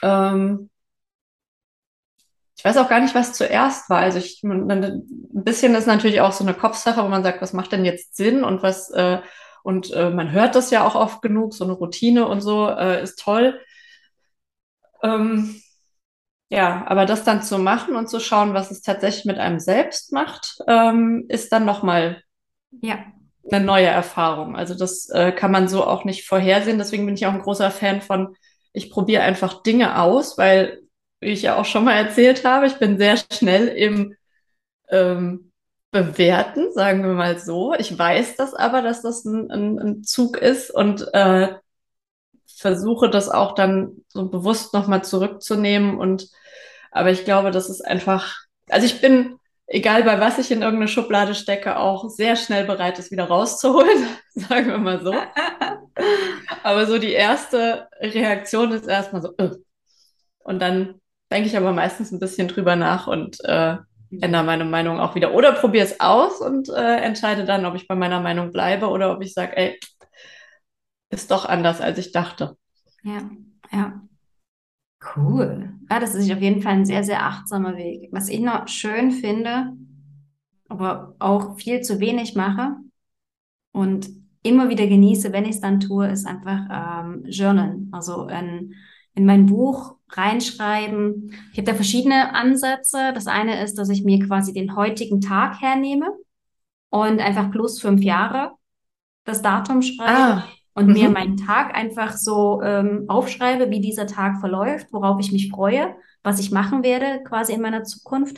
ähm, 0.02 0.70
ich 2.58 2.66
weiß 2.66 2.78
auch 2.78 2.90
gar 2.90 3.00
nicht, 3.00 3.14
was 3.16 3.34
zuerst 3.34 3.90
war. 3.90 4.00
Also 4.00 4.18
ich, 4.18 4.42
ein 4.44 5.04
bisschen 5.32 5.76
ist 5.76 5.86
natürlich 5.88 6.22
auch 6.22 6.32
so 6.32 6.44
eine 6.44 6.54
Kopfsache, 6.56 7.04
wo 7.04 7.08
man 7.08 7.24
sagt, 7.24 7.42
was 7.42 7.54
macht 7.54 7.72
denn 7.72 7.86
jetzt 7.86 8.16
Sinn 8.16 8.44
und 8.44 8.64
was, 8.64 8.90
äh, 8.92 9.20
und 9.64 9.92
äh, 9.94 10.10
man 10.10 10.32
hört 10.32 10.56
das 10.56 10.72
ja 10.72 10.86
auch 10.86 10.96
oft 10.96 11.22
genug, 11.22 11.54
so 11.54 11.66
eine 11.66 11.74
Routine 11.74 12.28
und 12.28 12.42
so 12.42 12.68
äh, 12.70 13.04
ist 13.04 13.20
toll. 13.20 13.60
Ähm, 15.04 15.62
ja, 16.50 16.86
aber 16.88 17.06
das 17.06 17.24
dann 17.24 17.44
zu 17.44 17.58
machen 17.58 17.96
und 17.96 18.10
zu 18.10 18.20
schauen, 18.20 18.54
was 18.54 18.72
es 18.72 18.82
tatsächlich 18.82 19.26
mit 19.26 19.38
einem 19.38 19.60
selbst 19.60 20.14
macht, 20.14 20.58
ähm, 20.68 21.26
ist 21.28 21.52
dann 21.52 21.66
nochmal 21.66 22.24
ja. 22.82 23.00
eine 23.52 23.66
neue 23.66 23.88
Erfahrung. 23.88 24.56
Also 24.56 24.74
das 24.74 25.10
äh, 25.10 25.34
kann 25.34 25.52
man 25.52 25.68
so 25.68 25.86
auch 25.86 26.06
nicht 26.06 26.26
vorhersehen. 26.26 26.78
Deswegen 26.78 27.06
bin 27.06 27.16
ich 27.16 27.26
auch 27.26 27.34
ein 27.34 27.42
großer 27.42 27.70
Fan 27.70 28.02
von, 28.02 28.36
ich 28.72 28.90
probiere 28.90 29.24
einfach 29.24 29.62
Dinge 29.62 30.00
aus, 30.00 30.38
weil, 30.38 30.80
wie 31.20 31.32
ich 31.32 31.42
ja 31.42 31.58
auch 31.58 31.66
schon 31.66 31.84
mal 31.84 31.96
erzählt 31.96 32.46
habe, 32.46 32.68
ich 32.68 32.78
bin 32.80 32.98
sehr 32.98 33.18
schnell 33.18 33.68
im 33.68 34.16
ähm, 34.90 35.52
Bewerten, 35.92 36.72
sagen 36.72 37.04
wir 37.04 37.14
mal 37.14 37.40
so. 37.40 37.74
Ich 37.74 37.98
weiß 37.98 38.38
das 38.38 38.54
aber, 38.54 38.82
dass 38.82 39.02
das 39.02 39.26
ein, 39.26 39.52
ein, 39.52 39.80
ein 39.80 40.04
Zug 40.04 40.38
ist 40.38 40.72
und 40.72 41.08
äh, 41.14 41.56
versuche 42.56 43.10
das 43.10 43.30
auch 43.30 43.56
dann 43.56 44.04
so 44.10 44.30
bewusst 44.30 44.74
nochmal 44.74 45.04
zurückzunehmen 45.04 45.98
und 45.98 46.30
aber 46.92 47.12
ich 47.12 47.26
glaube, 47.26 47.52
das 47.52 47.70
ist 47.70 47.86
einfach, 47.86 48.36
also 48.70 48.86
ich 48.86 49.02
bin 49.02 49.38
egal 49.68 50.04
bei 50.04 50.20
was 50.20 50.40
ich 50.40 50.50
in 50.52 50.62
irgendeine 50.62 50.88
Schublade 50.88 51.36
stecke, 51.36 51.78
auch 51.78 52.10
sehr 52.10 52.36
schnell 52.36 52.66
bereit 52.66 52.98
ist, 53.00 53.12
wieder 53.12 53.26
rauszuholen, 53.26 54.08
sagen 54.34 54.68
wir 54.68 54.78
mal 54.78 55.04
so. 55.04 55.14
aber 56.64 56.86
so 56.86 56.98
die 56.98 57.12
erste 57.12 57.88
Reaktion 58.00 58.72
ist 58.72 58.88
erstmal 58.88 59.22
so, 59.22 59.34
äh. 59.38 59.52
und 60.40 60.60
dann 60.62 60.96
denke 61.32 61.50
ich 61.50 61.58
aber 61.58 61.74
meistens 61.74 62.12
ein 62.12 62.20
bisschen 62.20 62.48
drüber 62.48 62.76
nach 62.76 63.08
und 63.08 63.44
äh, 63.44 63.76
ändere 64.22 64.44
meine 64.44 64.64
Meinung 64.64 65.02
auch 65.02 65.16
wieder. 65.16 65.34
Oder 65.34 65.52
probiere 65.52 65.86
es 65.86 66.00
aus 66.00 66.40
und 66.40 66.70
äh, 66.70 66.98
entscheide 66.98 67.44
dann, 67.44 67.66
ob 67.66 67.76
ich 67.76 67.88
bei 67.88 67.96
meiner 67.96 68.22
Meinung 68.22 68.54
bleibe 68.54 68.88
oder 68.88 69.12
ob 69.12 69.22
ich 69.22 69.34
sage, 69.34 69.58
ey, 69.58 69.80
ist 71.10 71.32
doch 71.32 71.46
anders, 71.46 71.82
als 71.82 71.98
ich 71.98 72.12
dachte. 72.12 72.58
Ja, 73.04 73.30
ja. 73.72 74.02
Cool. 75.16 75.74
Ja, 75.90 76.00
das 76.00 76.16
ist 76.16 76.32
auf 76.32 76.42
jeden 76.42 76.62
Fall 76.62 76.74
ein 76.74 76.86
sehr, 76.86 77.04
sehr 77.04 77.24
achtsamer 77.24 77.78
Weg. 77.78 78.10
Was 78.12 78.30
ich 78.30 78.40
noch 78.40 78.68
schön 78.68 79.12
finde, 79.12 79.74
aber 80.70 81.16
auch 81.20 81.58
viel 81.58 81.82
zu 81.82 82.00
wenig 82.00 82.36
mache 82.36 82.76
und 83.72 84.10
immer 84.44 84.70
wieder 84.70 84.88
genieße, 84.88 85.32
wenn 85.34 85.46
ich 85.46 85.52
es 85.52 85.62
dann 85.62 85.80
tue, 85.80 86.08
ist 86.08 86.26
einfach 86.26 87.04
ähm, 87.06 87.24
Journalen. 87.28 87.90
Also 87.92 88.28
in, 88.28 88.74
in 89.14 89.26
mein 89.26 89.46
Buch 89.46 89.96
reinschreiben. 90.10 91.32
Ich 91.52 91.58
habe 91.58 91.72
da 91.72 91.74
verschiedene 91.76 92.34
Ansätze. 92.34 93.12
Das 93.14 93.28
eine 93.28 93.62
ist, 93.64 93.76
dass 93.76 93.90
ich 93.90 94.04
mir 94.04 94.26
quasi 94.26 94.54
den 94.54 94.76
heutigen 94.76 95.22
Tag 95.22 95.62
hernehme 95.62 96.12
und 96.90 97.20
einfach 97.20 97.52
plus 97.52 97.80
fünf 97.80 98.02
Jahre 98.02 98.52
das 99.26 99.42
Datum 99.42 99.82
schreibe. 99.82 100.12
Ah 100.12 100.48
und 100.78 100.88
mhm. 100.88 100.94
mir 100.94 101.10
meinen 101.10 101.38
Tag 101.38 101.76
einfach 101.76 102.16
so 102.16 102.62
ähm, 102.62 103.06
aufschreibe, 103.08 103.72
wie 103.72 103.82
dieser 103.82 104.06
Tag 104.06 104.40
verläuft, 104.40 104.94
worauf 104.94 105.20
ich 105.20 105.32
mich 105.32 105.50
freue, 105.50 105.96
was 106.22 106.40
ich 106.40 106.52
machen 106.52 106.84
werde 106.84 107.24
quasi 107.24 107.54
in 107.54 107.62
meiner 107.62 107.84
Zukunft. 107.84 108.38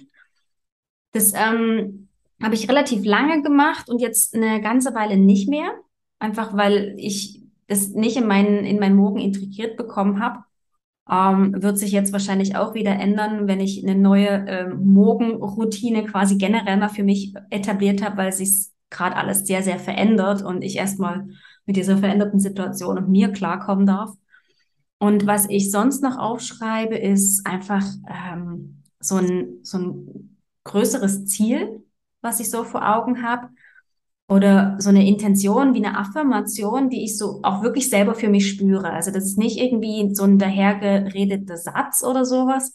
Das 1.12 1.34
ähm, 1.36 2.08
habe 2.42 2.56
ich 2.56 2.70
relativ 2.70 3.04
lange 3.04 3.42
gemacht 3.42 3.90
und 3.90 4.00
jetzt 4.00 4.34
eine 4.34 4.62
ganze 4.62 4.96
Weile 4.96 5.18
nicht 5.18 5.50
mehr, 5.50 5.70
einfach 6.18 6.56
weil 6.56 6.96
ich 6.98 7.44
das 7.68 7.90
nicht 7.90 8.16
in 8.16 8.26
meinen 8.26 8.64
in 8.64 8.80
meinen 8.80 8.96
Morgen 8.96 9.20
integriert 9.20 9.76
bekommen 9.76 10.24
habe. 10.24 10.46
Ähm, 11.12 11.62
wird 11.62 11.78
sich 11.78 11.92
jetzt 11.92 12.14
wahrscheinlich 12.14 12.56
auch 12.56 12.74
wieder 12.74 12.92
ändern, 12.92 13.50
wenn 13.50 13.60
ich 13.60 13.84
eine 13.84 14.00
neue 14.00 14.46
ähm, 14.48 14.86
Morgenroutine 14.86 16.06
quasi 16.06 16.38
generell 16.38 16.78
mal 16.78 16.88
für 16.88 17.04
mich 17.04 17.34
etabliert 17.50 18.02
habe, 18.02 18.16
weil 18.16 18.32
sich 18.32 18.70
gerade 18.90 19.18
alles 19.18 19.46
sehr, 19.46 19.62
sehr 19.62 19.78
verändert 19.78 20.42
und 20.42 20.64
ich 20.64 20.78
erstmal 20.78 21.28
mit 21.70 21.76
dieser 21.76 22.00
veränderten 22.00 22.40
Situation 22.40 22.98
und 22.98 23.10
mir 23.10 23.32
klarkommen 23.32 23.86
darf. 23.86 24.10
Und 24.98 25.28
was 25.28 25.48
ich 25.48 25.70
sonst 25.70 26.02
noch 26.02 26.18
aufschreibe, 26.18 26.96
ist 26.98 27.46
einfach 27.46 27.86
ähm, 28.10 28.82
so, 29.00 29.18
ein, 29.18 29.60
so 29.62 29.78
ein 29.78 30.38
größeres 30.64 31.28
Ziel, 31.28 31.84
was 32.22 32.40
ich 32.40 32.50
so 32.50 32.64
vor 32.64 32.98
Augen 32.98 33.22
habe. 33.22 33.50
Oder 34.28 34.78
so 34.80 34.90
eine 34.90 35.08
Intention 35.08 35.76
wie 35.76 35.86
eine 35.86 35.96
Affirmation, 35.96 36.90
die 36.90 37.04
ich 37.04 37.20
so 37.20 37.40
auch 37.44 37.62
wirklich 37.62 37.88
selber 37.88 38.16
für 38.16 38.30
mich 38.30 38.50
spüre. 38.50 38.90
Also 38.90 39.12
das 39.12 39.26
ist 39.26 39.38
nicht 39.38 39.60
irgendwie 39.60 40.16
so 40.16 40.24
ein 40.24 40.40
dahergeredeter 40.40 41.58
Satz 41.58 42.04
oder 42.04 42.26
sowas, 42.26 42.74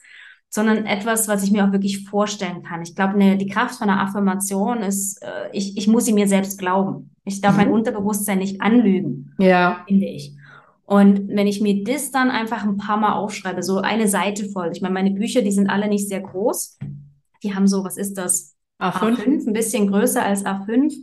sondern 0.54 0.86
etwas, 0.86 1.26
was 1.26 1.42
ich 1.42 1.50
mir 1.50 1.66
auch 1.66 1.72
wirklich 1.72 2.08
vorstellen 2.08 2.62
kann. 2.62 2.80
Ich 2.80 2.94
glaube, 2.94 3.18
ne, 3.18 3.36
die 3.36 3.48
Kraft 3.48 3.74
von 3.74 3.90
einer 3.90 4.00
Affirmation 4.00 4.84
ist, 4.84 5.20
äh, 5.20 5.50
ich, 5.52 5.76
ich 5.76 5.88
muss 5.88 6.04
sie 6.04 6.12
mir 6.12 6.28
selbst 6.28 6.60
glauben. 6.60 7.10
Ich 7.24 7.40
darf 7.40 7.54
mhm. 7.54 7.58
mein 7.58 7.72
Unterbewusstsein 7.72 8.38
nicht 8.38 8.60
anlügen, 8.60 9.32
ja. 9.38 9.82
finde 9.88 10.06
ich. 10.06 10.32
Und 10.86 11.26
wenn 11.26 11.48
ich 11.48 11.60
mir 11.60 11.82
das 11.82 12.12
dann 12.12 12.30
einfach 12.30 12.62
ein 12.62 12.76
paar 12.76 12.98
Mal 12.98 13.14
aufschreibe, 13.14 13.64
so 13.64 13.78
eine 13.78 14.06
Seite 14.06 14.48
voll. 14.48 14.70
Ich 14.72 14.80
meine, 14.80 14.94
meine 14.94 15.10
Bücher, 15.10 15.42
die 15.42 15.50
sind 15.50 15.68
alle 15.68 15.88
nicht 15.88 16.08
sehr 16.08 16.20
groß. 16.20 16.78
Die 17.42 17.52
haben 17.52 17.66
so, 17.66 17.82
was 17.82 17.96
ist 17.96 18.14
das? 18.16 18.54
A5, 18.80 19.16
A5 19.16 19.48
ein 19.48 19.52
bisschen 19.54 19.88
größer 19.88 20.24
als 20.24 20.44
A5. 20.44 20.94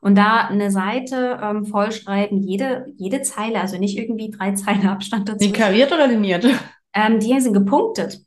Und 0.00 0.16
da 0.16 0.48
eine 0.48 0.70
Seite 0.70 1.38
ähm, 1.42 1.66
vollschreiben, 1.66 2.42
jede, 2.42 2.86
jede 2.96 3.20
Zeile, 3.20 3.60
also 3.60 3.76
nicht 3.76 3.98
irgendwie 3.98 4.30
drei 4.30 4.52
Zeilen 4.52 4.86
Abstand 4.86 5.28
dazu. 5.28 5.44
Die 5.44 5.52
kariert 5.52 5.92
oder 5.92 6.06
liniert? 6.06 6.46
Ähm, 6.94 7.18
die 7.18 7.38
sind 7.40 7.52
gepunktet. 7.52 8.23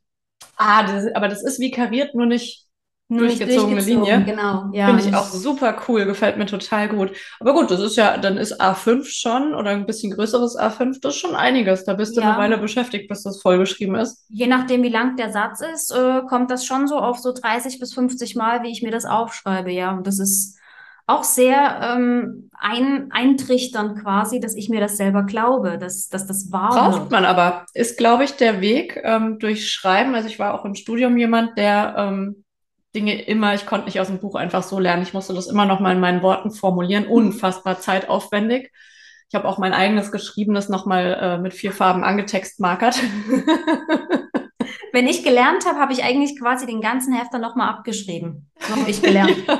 Ah, 0.58 0.84
das, 0.84 1.14
aber 1.16 1.28
das 1.28 1.44
ist 1.44 1.60
wie 1.60 1.72
kariert, 1.72 2.16
nur 2.16 2.26
nicht 2.26 2.68
durchgezogene 3.10 3.76
nicht 3.76 3.88
Linie. 3.88 4.24
Genau, 4.26 4.70
ja. 4.74 4.88
Finde 4.88 5.04
ich 5.08 5.16
auch 5.16 5.28
super 5.28 5.82
cool, 5.88 6.06
gefällt 6.06 6.38
mir 6.38 6.46
total 6.46 6.90
gut. 6.90 7.12
Aber 7.40 7.54
gut, 7.54 7.72
das 7.72 7.80
ist 7.80 7.96
ja, 7.96 8.18
dann 8.18 8.38
ist 8.38 8.62
A5 8.62 9.06
schon 9.06 9.54
oder 9.54 9.72
ein 9.72 9.86
bisschen 9.86 10.12
größeres 10.12 10.58
A5, 10.58 11.00
das 11.02 11.16
ist 11.16 11.22
schon 11.22 11.36
einiges. 11.36 11.86
Da 11.86 11.94
bist 11.94 12.18
du 12.18 12.22
ja. 12.22 12.32
eine 12.32 12.38
Weile 12.38 12.58
beschäftigt, 12.58 13.08
bis 13.08 13.24
das 13.24 13.42
vollgeschrieben 13.42 13.96
ist. 13.96 14.26
Je 14.30 14.48
nachdem, 14.48 14.84
wie 14.84 14.90
lang 14.90 15.16
der 15.16 15.32
Satz 15.32 15.62
ist, 15.62 15.92
äh, 15.92 16.22
kommt 16.28 16.52
das 16.52 16.66
schon 16.66 16.88
so 16.88 16.98
auf 16.98 17.20
so 17.20 17.32
30 17.32 17.80
bis 17.80 17.94
50 17.94 18.36
Mal, 18.36 18.64
wie 18.64 18.72
ich 18.72 18.82
mir 18.82 18.92
das 18.92 19.06
aufschreibe, 19.06 19.72
ja. 19.72 19.96
Und 19.96 20.06
das 20.06 20.20
ist 20.20 20.57
auch 21.08 21.24
sehr 21.24 21.80
ähm, 21.82 22.50
ein, 22.60 23.10
eintrichtern 23.12 23.96
quasi, 23.96 24.40
dass 24.42 24.56
ich 24.56 24.70
mir 24.70 24.82
das 24.82 24.98
selber 24.98 25.24
glaube, 25.24 25.78
dass, 25.78 26.10
dass 26.10 26.28
das 26.28 26.52
wahr 26.52 26.70
Braucht 26.70 27.00
wird. 27.00 27.12
man 27.12 27.26
aber. 27.26 27.66
Ist, 27.74 27.98
glaube 27.98 28.26
ich, 28.26 28.34
der 28.34 28.60
Weg 28.60 29.00
ähm, 29.04 29.40
durch 29.40 29.72
Schreiben. 29.72 30.16
Also 30.16 30.28
ich 30.28 30.38
war 30.38 30.54
auch 30.54 30.66
im 30.66 30.76
Studium 30.76 31.18
jemand, 31.18 31.58
der 31.58 31.96
ähm, 31.98 32.44
Dinge 32.94 33.22
immer, 33.22 33.54
ich 33.54 33.66
konnte 33.66 33.86
nicht 33.86 34.02
aus 34.02 34.08
dem 34.08 34.20
Buch 34.20 34.36
einfach 34.36 34.64
so 34.64 34.80
lernen. 34.80 35.04
Ich 35.04 35.14
musste 35.14 35.34
das 35.34 35.48
immer 35.48 35.66
noch 35.66 35.80
mal 35.80 35.94
in 35.94 36.02
meinen 36.02 36.22
Worten 36.22 36.52
formulieren. 36.52 37.06
Mhm. 37.06 37.12
Unfassbar 37.12 37.80
zeitaufwendig. 37.80 38.72
Ich 39.30 39.36
habe 39.36 39.48
auch 39.48 39.60
mein 39.60 39.74
eigenes 39.74 40.12
geschriebenes 40.12 40.68
noch 40.68 40.86
mal 40.86 41.18
äh, 41.22 41.38
mit 41.38 41.54
vier 41.54 41.72
Farben 41.72 42.04
angetextmarkert. 42.04 42.98
Wenn 44.94 45.08
ich 45.08 45.24
gelernt 45.24 45.66
habe, 45.66 45.80
habe 45.80 45.94
ich 45.94 46.04
eigentlich 46.04 46.40
quasi 46.40 46.66
den 46.66 46.82
ganzen 46.82 47.14
Hefter 47.14 47.40
noch 47.40 47.56
mal 47.56 47.70
abgeschrieben. 47.70 48.50
So 48.60 48.76
habe 48.76 48.90
ich 48.90 49.02
gelernt. 49.02 49.38
ja. 49.48 49.60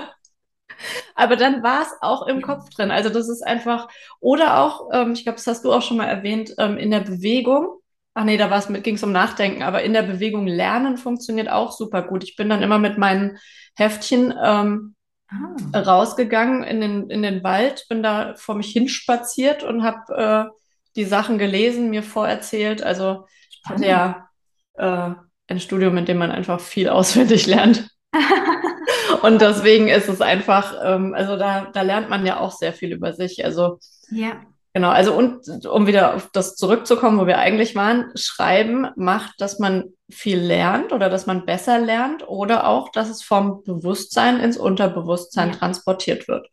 Aber 1.18 1.36
dann 1.36 1.64
war 1.64 1.82
es 1.82 1.92
auch 2.00 2.28
im 2.28 2.44
Kopf 2.44 2.70
drin. 2.70 2.92
Also 2.92 3.10
das 3.10 3.28
ist 3.28 3.42
einfach, 3.42 3.90
oder 4.20 4.60
auch, 4.60 4.90
ähm, 4.94 5.14
ich 5.14 5.24
glaube, 5.24 5.38
das 5.38 5.48
hast 5.48 5.66
du 5.66 5.74
auch 5.74 5.82
schon 5.82 5.98
mal 5.98 6.06
erwähnt, 6.06 6.54
ähm, 6.60 6.78
in 6.78 6.92
der 6.92 7.00
Bewegung. 7.00 7.80
Ach 8.14 8.24
nee, 8.24 8.38
da 8.38 8.60
ging 8.60 8.96
es 8.96 9.04
um 9.04 9.12
Nachdenken, 9.12 9.64
aber 9.64 9.82
in 9.82 9.94
der 9.94 10.04
Bewegung 10.04 10.46
lernen 10.46 10.98
funktioniert 10.98 11.50
auch 11.50 11.72
super 11.72 12.04
gut. 12.04 12.24
Ich 12.24 12.36
bin 12.36 12.50
dann 12.50 12.62
immer 12.62 12.78
mit 12.78 13.00
meinen 13.00 13.40
Heftchen 13.76 14.32
ähm, 14.44 14.96
ah. 15.28 15.80
rausgegangen 15.80 16.64
in 16.64 16.82
den, 16.82 17.10
in 17.10 17.24
den 17.24 17.44
Wald, 17.44 17.88
bin 17.90 18.04
da 18.04 18.36
vor 18.36 18.54
mich 18.54 18.72
hinspaziert 18.72 19.64
und 19.64 19.84
habe 19.84 20.16
äh, 20.16 20.56
die 20.96 21.06
Sachen 21.06 21.40
gelesen, 21.40 21.90
mir 21.90 22.04
vorerzählt. 22.04 22.84
Also 22.84 23.26
ich 23.50 23.62
hatte 23.68 23.88
ja 23.88 24.30
äh, 24.76 25.16
ein 25.48 25.60
Studium, 25.60 25.98
in 25.98 26.06
dem 26.06 26.18
man 26.20 26.30
einfach 26.30 26.60
viel 26.60 26.90
auswendig 26.90 27.48
lernt. 27.48 27.90
Und 29.22 29.42
deswegen 29.42 29.88
ist 29.88 30.10
es 30.10 30.22
einfach, 30.22 30.76
ähm, 30.84 31.14
also 31.14 31.38
da, 31.38 31.70
da 31.72 31.82
lernt 31.82 32.10
man 32.10 32.26
ja 32.26 32.40
auch 32.40 32.52
sehr 32.52 32.74
viel 32.74 32.92
über 32.92 33.14
sich. 33.14 33.44
Also 33.44 33.80
ja. 34.10 34.42
Genau, 34.74 34.90
also 34.90 35.16
und 35.16 35.66
um 35.66 35.88
wieder 35.88 36.14
auf 36.14 36.30
das 36.34 36.56
zurückzukommen, 36.56 37.18
wo 37.18 37.26
wir 37.26 37.40
eigentlich 37.40 37.76
waren, 37.76 38.12
Schreiben 38.16 38.88
macht, 38.96 39.42
dass 39.42 39.58
man 39.58 39.86
viel 40.08 40.38
lernt 40.38 40.94
oder 40.94 41.10
dass 41.10 41.26
man 41.26 41.48
besser 41.48 41.80
lernt 41.80 42.28
oder 42.28 42.68
auch, 42.68 42.92
dass 42.92 43.10
es 43.10 43.24
vom 43.24 43.64
Bewusstsein 43.64 44.40
ins 44.40 44.56
Unterbewusstsein 44.56 45.50
ja. 45.50 45.56
transportiert 45.56 46.28
wird. 46.28 46.48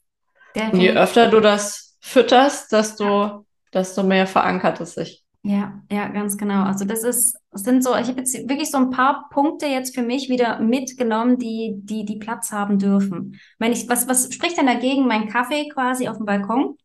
Und 0.54 0.80
je 0.80 0.92
öfter 0.92 1.28
du 1.28 1.40
das 1.40 1.98
fütterst, 2.00 2.72
desto, 2.72 3.44
desto 3.74 4.02
mehr 4.02 4.26
verankert 4.26 4.80
es 4.80 4.94
sich. 4.94 5.22
Ja, 5.42 5.82
ja, 5.90 6.08
ganz 6.08 6.38
genau. 6.38 6.64
Also 6.64 6.86
das 6.86 7.02
ist, 7.02 7.36
das 7.54 7.62
sind 7.62 7.84
so, 7.84 7.90
ich 7.94 8.08
habe 8.08 8.18
jetzt 8.18 8.34
wirklich 8.48 8.70
so 8.70 8.78
ein 8.78 8.90
paar 8.90 9.28
Punkte 9.30 9.66
jetzt 9.66 9.94
für 9.94 10.02
mich 10.02 10.28
wieder 10.28 10.58
mitgenommen, 10.58 11.38
die, 11.38 11.76
die, 11.76 12.04
die 12.04 12.16
Platz 12.16 12.50
haben 12.50 12.80
dürfen. 12.80 13.34
Ich 13.34 13.60
meine, 13.60 13.74
ich, 13.74 13.88
was, 13.88 14.08
was 14.08 14.34
spricht 14.34 14.58
denn 14.58 14.66
dagegen, 14.66 15.06
meinen 15.06 15.28
Kaffee 15.28 15.68
quasi 15.68 16.08
auf 16.08 16.16
dem 16.16 16.26
Balkon 16.26 16.76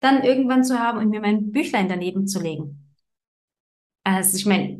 dann 0.00 0.22
irgendwann 0.22 0.64
zu 0.64 0.78
haben 0.78 0.98
und 0.98 1.08
mir 1.08 1.22
mein 1.22 1.50
Büchlein 1.50 1.88
daneben 1.88 2.26
zu 2.26 2.42
legen? 2.42 2.94
Also 4.04 4.36
ich 4.36 4.44
meine, 4.44 4.78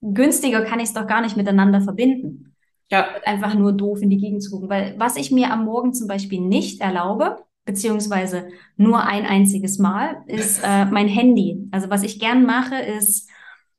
günstiger 0.00 0.62
kann 0.62 0.78
ich 0.78 0.86
es 0.86 0.94
doch 0.94 1.08
gar 1.08 1.20
nicht 1.20 1.36
miteinander 1.36 1.80
verbinden. 1.80 2.54
Ja. 2.92 3.08
Einfach 3.24 3.54
nur 3.54 3.72
doof 3.72 4.00
in 4.00 4.10
die 4.10 4.18
Gegend 4.18 4.44
zu 4.44 4.52
gucken. 4.52 4.68
Weil 4.68 4.94
was 4.96 5.16
ich 5.16 5.32
mir 5.32 5.50
am 5.50 5.64
Morgen 5.64 5.92
zum 5.92 6.06
Beispiel 6.06 6.40
nicht 6.40 6.80
erlaube, 6.80 7.38
beziehungsweise 7.64 8.46
nur 8.76 9.02
ein 9.02 9.26
einziges 9.26 9.78
Mal, 9.78 10.22
ist 10.26 10.60
äh, 10.64 10.84
mein 10.84 11.08
Handy. 11.08 11.66
Also 11.72 11.90
was 11.90 12.04
ich 12.04 12.20
gern 12.20 12.46
mache, 12.46 12.76
ist 12.76 13.28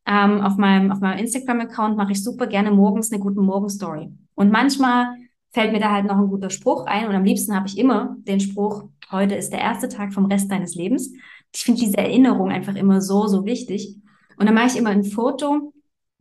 ähm, 0.07 0.41
auf 0.41 0.57
meinem, 0.57 0.91
auf 0.91 0.99
meinem 0.99 1.19
Instagram-Account 1.19 1.97
mache 1.97 2.11
ich 2.11 2.23
super 2.23 2.47
gerne 2.47 2.71
morgens 2.71 3.11
eine 3.11 3.21
gute 3.21 3.41
Morgenstory. 3.41 4.11
Und 4.35 4.51
manchmal 4.51 5.15
fällt 5.51 5.71
mir 5.71 5.79
da 5.79 5.91
halt 5.91 6.05
noch 6.05 6.17
ein 6.17 6.27
guter 6.27 6.49
Spruch 6.49 6.85
ein 6.85 7.07
und 7.07 7.15
am 7.15 7.23
liebsten 7.23 7.55
habe 7.55 7.67
ich 7.67 7.77
immer 7.77 8.17
den 8.19 8.39
Spruch, 8.39 8.89
heute 9.11 9.35
ist 9.35 9.51
der 9.51 9.61
erste 9.61 9.87
Tag 9.87 10.13
vom 10.13 10.25
Rest 10.25 10.51
deines 10.51 10.75
Lebens. 10.75 11.11
Ich 11.53 11.63
finde 11.63 11.81
diese 11.81 11.97
Erinnerung 11.97 12.51
einfach 12.51 12.75
immer 12.75 13.01
so, 13.01 13.27
so 13.27 13.45
wichtig. 13.45 13.95
Und 14.37 14.47
dann 14.47 14.53
mache 14.55 14.67
ich 14.67 14.77
immer 14.77 14.89
ein 14.89 15.05
Foto 15.05 15.73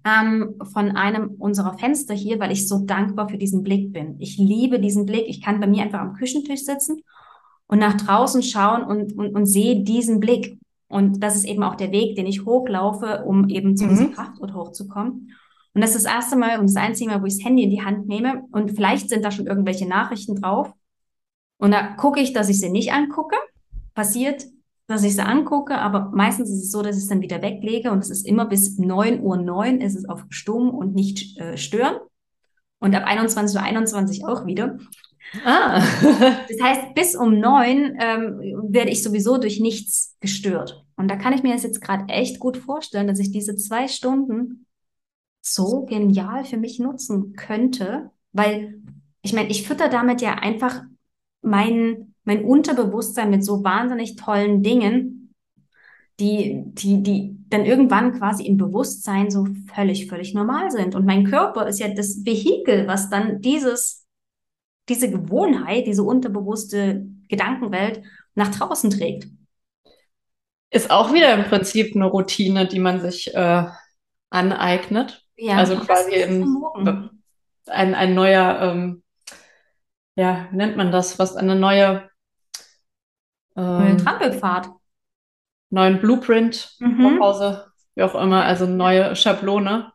ähm, 0.05 0.55
von 0.73 0.93
einem 0.93 1.31
unserer 1.39 1.77
Fenster 1.77 2.15
hier, 2.15 2.39
weil 2.39 2.53
ich 2.53 2.69
so 2.69 2.79
dankbar 2.79 3.29
für 3.29 3.39
diesen 3.39 3.63
Blick 3.63 3.93
bin. 3.93 4.17
Ich 4.21 4.39
liebe 4.39 4.79
diesen 4.79 5.07
Blick. 5.07 5.25
Ich 5.27 5.43
kann 5.43 5.61
bei 5.61 5.67
mir 5.67 5.83
einfach 5.83 6.01
am 6.01 6.15
Küchentisch 6.15 6.63
sitzen 6.65 7.03
und 7.67 7.79
nach 7.79 7.95
draußen 7.95 8.43
schauen 8.43 8.85
und, 8.85 9.19
und, 9.19 9.35
und 9.35 9.47
sehe 9.47 9.83
diesen 9.83 10.21
Blick. 10.21 10.59
Und 10.95 11.25
das 11.25 11.35
ist 11.35 11.45
eben 11.45 11.65
auch 11.65 11.75
der 11.75 11.91
Weg, 11.91 12.15
den 12.15 12.25
ich 12.25 12.45
hochlaufe, 12.45 13.25
um 13.27 13.49
eben 13.49 13.77
zu 13.77 13.87
mhm. 13.87 13.89
diesem 13.89 14.13
Kraftort 14.13 14.55
hochzukommen. 14.55 15.33
Und 15.73 15.81
das 15.81 15.97
ist 15.97 16.05
das 16.05 16.15
erste 16.15 16.37
Mal 16.37 16.61
und 16.61 16.69
das 16.69 16.77
einzige 16.77 17.11
Mal, 17.11 17.21
wo 17.21 17.27
ich 17.27 17.35
das 17.37 17.45
Handy 17.45 17.65
in 17.65 17.71
die 17.71 17.83
Hand 17.83 18.07
nehme. 18.07 18.45
Und 18.53 18.77
vielleicht 18.77 19.09
sind 19.09 19.25
da 19.25 19.33
schon 19.33 19.49
irgendwelche 19.49 19.89
Nachrichten 19.89 20.41
drauf. 20.41 20.73
Und 21.57 21.73
da 21.73 21.83
gucke 21.97 22.21
ich, 22.21 22.33
dass 22.33 22.49
ich 22.49 22.61
sie 22.61 22.71
nicht 22.71 22.93
angucke. 22.93 23.35
Passiert, 23.95 24.45
dass 24.87 25.03
ich 25.03 25.17
sie 25.17 25.27
angucke, 25.27 25.77
aber 25.77 26.13
meistens 26.15 26.49
ist 26.49 26.63
es 26.63 26.71
so, 26.71 26.81
dass 26.81 26.97
ich 26.97 27.03
es 27.03 27.09
dann 27.09 27.23
wieder 27.23 27.43
weglege 27.43 27.91
und 27.91 27.99
es 27.99 28.11
ist 28.11 28.25
immer 28.25 28.47
bis 28.47 28.79
9.09 28.79 29.21
Uhr 29.21 29.37
9 29.37 29.81
ist 29.81 29.97
es 29.97 30.09
auf 30.09 30.27
Stumm 30.29 30.71
und 30.71 30.95
nicht 30.95 31.37
äh, 31.41 31.57
stören. 31.57 31.97
Und 32.79 32.95
ab 32.95 33.05
21.21 33.05 33.57
Uhr 33.57 33.63
21 33.63 34.25
auch 34.27 34.47
wieder. 34.47 34.79
Ah. 35.45 35.81
das 36.49 36.61
heißt, 36.63 36.95
bis 36.95 37.17
um 37.17 37.39
neun 37.39 37.97
ähm, 38.01 38.69
werde 38.69 38.91
ich 38.91 39.03
sowieso 39.03 39.39
durch 39.39 39.61
nichts 39.61 40.17
gestört. 40.21 40.85
Und 40.97 41.09
da 41.09 41.17
kann 41.17 41.33
ich 41.33 41.43
mir 41.43 41.53
das 41.53 41.65
jetzt 41.65 41.81
gerade 41.81 42.13
echt 42.13 42.39
gut 42.39 42.57
vorstellen, 42.57 43.09
dass 43.09 43.19
ich 43.19 43.33
diese 43.33 43.57
zwei 43.57 43.89
Stunden 43.89 44.67
so 45.41 45.85
genial 45.85 46.45
für 46.45 46.57
mich 46.57 46.79
nutzen 46.79 47.35
könnte, 47.35 48.11
weil 48.33 48.81
ich 49.23 49.33
meine, 49.33 49.49
ich 49.51 49.67
fütter 49.67 49.89
damit 49.89 50.21
ja 50.23 50.35
einfach 50.35 50.83
mein, 51.43 52.15
mein 52.25 52.45
Unterbewusstsein 52.45 53.31
mit 53.31 53.45
so 53.45 53.65
wahnsinnig 53.65 54.17
tollen 54.17 54.63
Dingen, 54.63 55.35
die, 56.21 56.63
die, 56.67 57.03
die 57.03 57.37
dann 57.49 57.65
irgendwann 57.65 58.13
quasi 58.19 58.47
im 58.47 58.57
Bewusstsein 58.57 59.31
so 59.31 59.47
völlig, 59.75 60.07
völlig 60.07 60.33
normal 60.33 60.71
sind. 60.71 60.95
Und 60.95 61.05
mein 61.05 61.25
Körper 61.25 61.67
ist 61.67 61.81
ja 61.81 61.89
das 61.89 62.25
Vehikel, 62.25 62.87
was 62.87 63.11
dann 63.11 63.41
dieses, 63.41 64.04
diese 64.89 65.11
Gewohnheit, 65.11 65.87
diese 65.87 66.03
unterbewusste 66.03 67.07
Gedankenwelt 67.29 68.03
nach 68.35 68.51
draußen 68.51 68.91
trägt. 68.91 69.29
Ist 70.71 70.91
auch 70.91 71.13
wieder 71.13 71.33
im 71.35 71.45
Prinzip 71.45 71.95
eine 71.95 72.07
Routine, 72.07 72.67
die 72.67 72.81
man 72.81 73.01
sich 73.01 73.33
äh, 73.35 73.67
aneignet. 74.31 75.25
Ja, 75.37 75.57
also 75.57 75.77
quasi 75.77 76.23
ein, 76.23 77.13
ein, 77.67 77.95
ein 77.95 78.15
neuer, 78.15 78.61
ähm, 78.61 79.03
ja, 80.17 80.49
wie 80.51 80.57
nennt 80.57 80.77
man 80.77 80.91
das? 80.91 81.19
Was 81.19 81.37
eine 81.37 81.55
neue 81.55 82.09
ähm, 83.57 83.99
Trampelpfad. 83.99 84.69
Neuen 85.71 86.01
Blueprint, 86.01 86.77
mhm. 86.79 87.19
Pause, 87.19 87.67
wie 87.97 88.03
auch 88.05 88.15
immer, 88.15 88.45
also 88.45 88.67
neue 88.67 89.17
Schablone, 89.17 89.93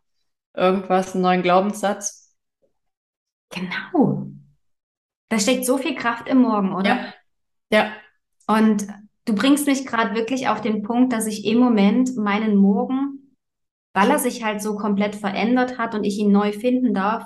irgendwas, 0.54 1.13
einen 1.13 1.21
neuen 1.21 1.41
Glaubenssatz. 1.41 2.36
Genau. 3.49 4.30
Da 5.30 5.39
steckt 5.39 5.65
so 5.65 5.78
viel 5.78 5.96
Kraft 5.96 6.28
im 6.28 6.42
Morgen, 6.42 6.74
oder? 6.74 6.89
Ja. 6.89 7.13
Ja. 7.72 7.92
Und 8.48 8.88
du 9.26 9.36
bringst 9.36 9.68
mich 9.68 9.86
gerade 9.86 10.15
wirklich 10.15 10.48
auf 10.48 10.62
den 10.62 10.82
Punkt, 10.84 11.13
dass 11.13 11.28
ich 11.28 11.46
im 11.46 11.60
Moment 11.60 12.18
meinen 12.18 12.56
Morgen 12.56 13.20
weil 13.94 14.12
er 14.12 14.20
sich 14.20 14.44
halt 14.44 14.62
so 14.62 14.76
komplett 14.76 15.15
verändert 15.15 15.78
hat 15.78 15.96
und 15.96 16.04
ich 16.04 16.18
ihn 16.20 16.32
neu 16.32 16.52
finden 16.52 16.94
darf, 16.94 17.26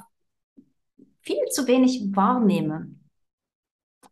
viel 1.22 1.46
zu 1.52 1.68
wenig 1.68 2.16
wahrnehme. 2.16 2.96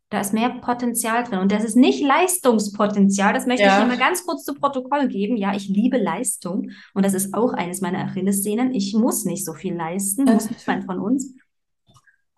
Da 0.09 0.19
ist 0.19 0.33
mehr 0.33 0.49
Potenzial 0.49 1.23
drin. 1.23 1.39
Und 1.39 1.53
das 1.53 1.63
ist 1.63 1.77
nicht 1.77 2.03
Leistungspotenzial. 2.03 3.33
Das 3.33 3.45
möchte 3.45 3.63
ja. 3.63 3.71
ich 3.71 3.77
hier 3.77 3.87
mal 3.87 3.97
ganz 3.97 4.25
kurz 4.25 4.43
zu 4.43 4.53
Protokoll 4.53 5.07
geben. 5.07 5.37
Ja, 5.37 5.55
ich 5.55 5.69
liebe 5.69 5.97
Leistung. 5.97 6.71
Und 6.93 7.05
das 7.05 7.13
ist 7.13 7.33
auch 7.33 7.53
eines 7.53 7.79
meiner 7.79 7.99
Achillessehnen. 7.99 8.73
Ich 8.73 8.93
muss 8.93 9.23
nicht 9.23 9.45
so 9.45 9.53
viel 9.53 9.73
leisten, 9.73 10.25
muss 10.25 10.49
niemand 10.49 10.85
von 10.85 10.99
uns. 10.99 11.33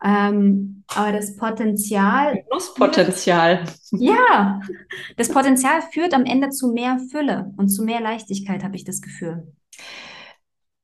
Ähm, 0.04 0.84
aber 0.88 1.14
das 1.14 1.38
Potenzial. 1.38 2.44
Genusspotenzial. 2.44 3.64
Ja, 3.92 4.60
das 5.16 5.30
Potenzial 5.30 5.82
führt 5.94 6.14
am 6.14 6.26
Ende 6.26 6.50
zu 6.50 6.72
mehr 6.74 7.00
Fülle 7.10 7.52
und 7.58 7.70
zu 7.70 7.84
mehr 7.84 8.02
Leichtigkeit, 8.02 8.64
habe 8.64 8.76
ich 8.76 8.84
das 8.84 9.02
Gefühl. 9.02 9.54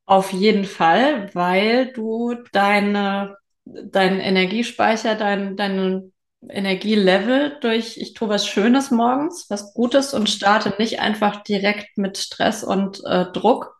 Auf 0.05 0.31
jeden 0.31 0.65
Fall, 0.65 1.29
weil 1.35 1.91
du 1.91 2.33
deine, 2.53 3.37
deinen 3.65 4.19
Energiespeicher, 4.19 5.15
dein, 5.15 5.55
deinen 5.55 6.13
Energielevel 6.47 7.57
durch, 7.61 7.97
ich 7.97 8.13
tue 8.13 8.29
was 8.29 8.47
Schönes 8.47 8.89
morgens, 8.89 9.47
was 9.49 9.73
Gutes 9.73 10.13
und 10.13 10.29
starte 10.29 10.73
nicht 10.79 11.01
einfach 11.01 11.43
direkt 11.43 11.97
mit 11.97 12.17
Stress 12.17 12.63
und 12.63 13.01
äh, 13.05 13.25
Druck. 13.33 13.75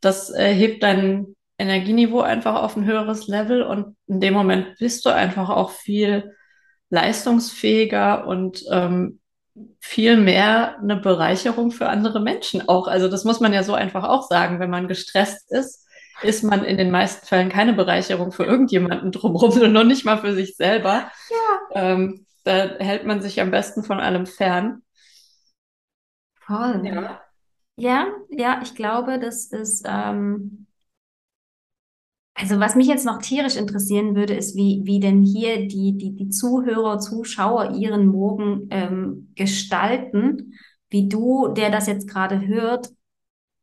Das 0.00 0.30
äh, 0.30 0.52
hebt 0.52 0.82
dein 0.82 1.36
Energieniveau 1.58 2.20
einfach 2.20 2.62
auf 2.62 2.76
ein 2.76 2.84
höheres 2.84 3.28
Level 3.28 3.62
und 3.62 3.96
in 4.06 4.20
dem 4.20 4.34
Moment 4.34 4.78
bist 4.78 5.04
du 5.04 5.10
einfach 5.10 5.48
auch 5.50 5.70
viel 5.70 6.34
leistungsfähiger 6.90 8.26
und 8.26 8.64
ähm, 8.70 9.20
viel 9.80 10.16
mehr 10.16 10.78
eine 10.78 10.96
Bereicherung 10.96 11.70
für 11.70 11.88
andere 11.88 12.20
Menschen 12.20 12.68
auch. 12.68 12.86
Also 12.86 13.08
das 13.08 13.24
muss 13.24 13.40
man 13.40 13.52
ja 13.52 13.62
so 13.62 13.74
einfach 13.74 14.04
auch 14.04 14.28
sagen. 14.28 14.60
Wenn 14.60 14.70
man 14.70 14.88
gestresst 14.88 15.50
ist, 15.50 15.86
ist 16.22 16.44
man 16.44 16.64
in 16.64 16.78
den 16.78 16.90
meisten 16.90 17.26
Fällen 17.26 17.48
keine 17.48 17.72
Bereicherung 17.72 18.32
für 18.32 18.44
irgendjemanden 18.44 19.12
drumherum 19.12 19.50
und 19.62 19.72
noch 19.72 19.84
nicht 19.84 20.04
mal 20.04 20.18
für 20.18 20.34
sich 20.34 20.56
selber. 20.56 21.10
Ja. 21.30 21.92
Ähm, 21.92 22.26
da 22.44 22.76
hält 22.78 23.06
man 23.06 23.20
sich 23.20 23.40
am 23.40 23.50
besten 23.50 23.84
von 23.84 24.00
allem 24.00 24.26
fern. 24.26 24.82
Voll. 26.40 26.82
Ja, 26.84 27.20
ja, 27.76 28.06
ja 28.28 28.60
ich 28.62 28.74
glaube, 28.74 29.18
das 29.18 29.46
ist 29.46 29.84
ähm, 29.88 30.66
also 32.34 32.58
was 32.58 32.74
mich 32.74 32.86
jetzt 32.86 33.04
noch 33.04 33.18
tierisch 33.18 33.56
interessieren 33.56 34.16
würde, 34.16 34.34
ist, 34.34 34.56
wie, 34.56 34.80
wie 34.84 35.00
denn 35.00 35.22
hier 35.22 35.68
die, 35.68 35.96
die, 35.96 36.14
die 36.14 36.30
Zuhörer, 36.30 36.98
Zuschauer 36.98 37.72
ihren 37.72 38.06
Morgen 38.06 38.68
ähm, 38.70 39.32
gestalten, 39.34 40.54
wie 40.88 41.08
du, 41.08 41.48
der 41.48 41.70
das 41.70 41.86
jetzt 41.86 42.08
gerade 42.08 42.46
hört, 42.46 42.90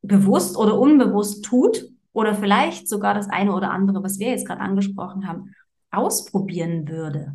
bewusst 0.02 0.56
oder 0.56 0.80
unbewusst 0.80 1.44
tut 1.44 1.84
oder 2.14 2.36
vielleicht 2.36 2.88
sogar 2.88 3.14
das 3.14 3.30
eine 3.30 3.54
oder 3.54 3.72
andere, 3.72 4.04
was 4.04 4.20
wir 4.20 4.30
jetzt 4.30 4.48
gerade 4.48 4.62
angesprochen 4.62 5.28
haben, 5.28 5.54
ausprobieren 5.92 6.88
würde. 6.88 7.34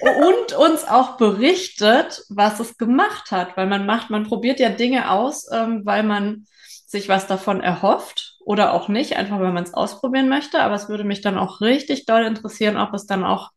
Und, 0.00 0.56
und 0.56 0.70
uns 0.70 0.84
auch 0.88 1.16
berichtet, 1.18 2.24
was 2.30 2.60
es 2.60 2.78
gemacht 2.78 3.30
hat, 3.30 3.56
weil 3.56 3.66
man 3.66 3.84
macht, 3.84 4.10
man 4.10 4.24
probiert 4.24 4.58
ja 4.58 4.70
Dinge 4.70 5.10
aus, 5.10 5.50
ähm, 5.52 5.82
weil 5.84 6.02
man 6.02 6.46
sich 6.86 7.08
was 7.08 7.26
davon 7.26 7.60
erhofft 7.60 8.31
oder 8.44 8.74
auch 8.74 8.88
nicht, 8.88 9.16
einfach 9.16 9.40
weil 9.40 9.52
man 9.52 9.64
es 9.64 9.74
ausprobieren 9.74 10.28
möchte. 10.28 10.60
Aber 10.60 10.74
es 10.74 10.88
würde 10.88 11.04
mich 11.04 11.20
dann 11.20 11.38
auch 11.38 11.60
richtig 11.60 12.06
doll 12.06 12.24
interessieren, 12.24 12.76
ob 12.76 12.94
es 12.94 13.06
dann 13.06 13.24
auch 13.24 13.50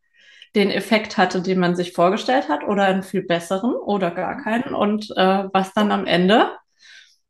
den 0.55 0.71
Effekt 0.71 1.17
hatte, 1.17 1.41
den 1.41 1.59
man 1.59 1.75
sich 1.75 1.93
vorgestellt 1.93 2.47
hat 2.49 2.63
oder 2.63 2.85
einen 2.85 3.03
viel 3.03 3.23
besseren 3.23 3.73
oder 3.73 4.11
gar 4.11 4.41
keinen 4.41 4.73
und 4.73 5.11
äh, 5.17 5.49
was 5.51 5.73
dann 5.73 5.91
am 5.91 6.05
Ende 6.05 6.49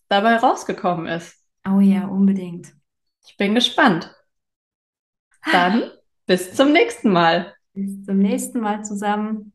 dabei 0.07 0.35
rausgekommen 0.35 1.07
ist. 1.07 1.35
Oh 1.67 1.79
ja, 1.79 2.05
unbedingt. 2.05 2.73
Ich 3.25 3.37
bin 3.37 3.55
gespannt. 3.55 4.13
Dann 5.51 5.83
bis 6.27 6.53
zum 6.53 6.71
nächsten 6.71 7.11
Mal. 7.11 7.55
Bis 7.73 8.05
zum 8.05 8.19
nächsten 8.19 8.59
Mal 8.59 8.83
zusammen. 8.85 9.54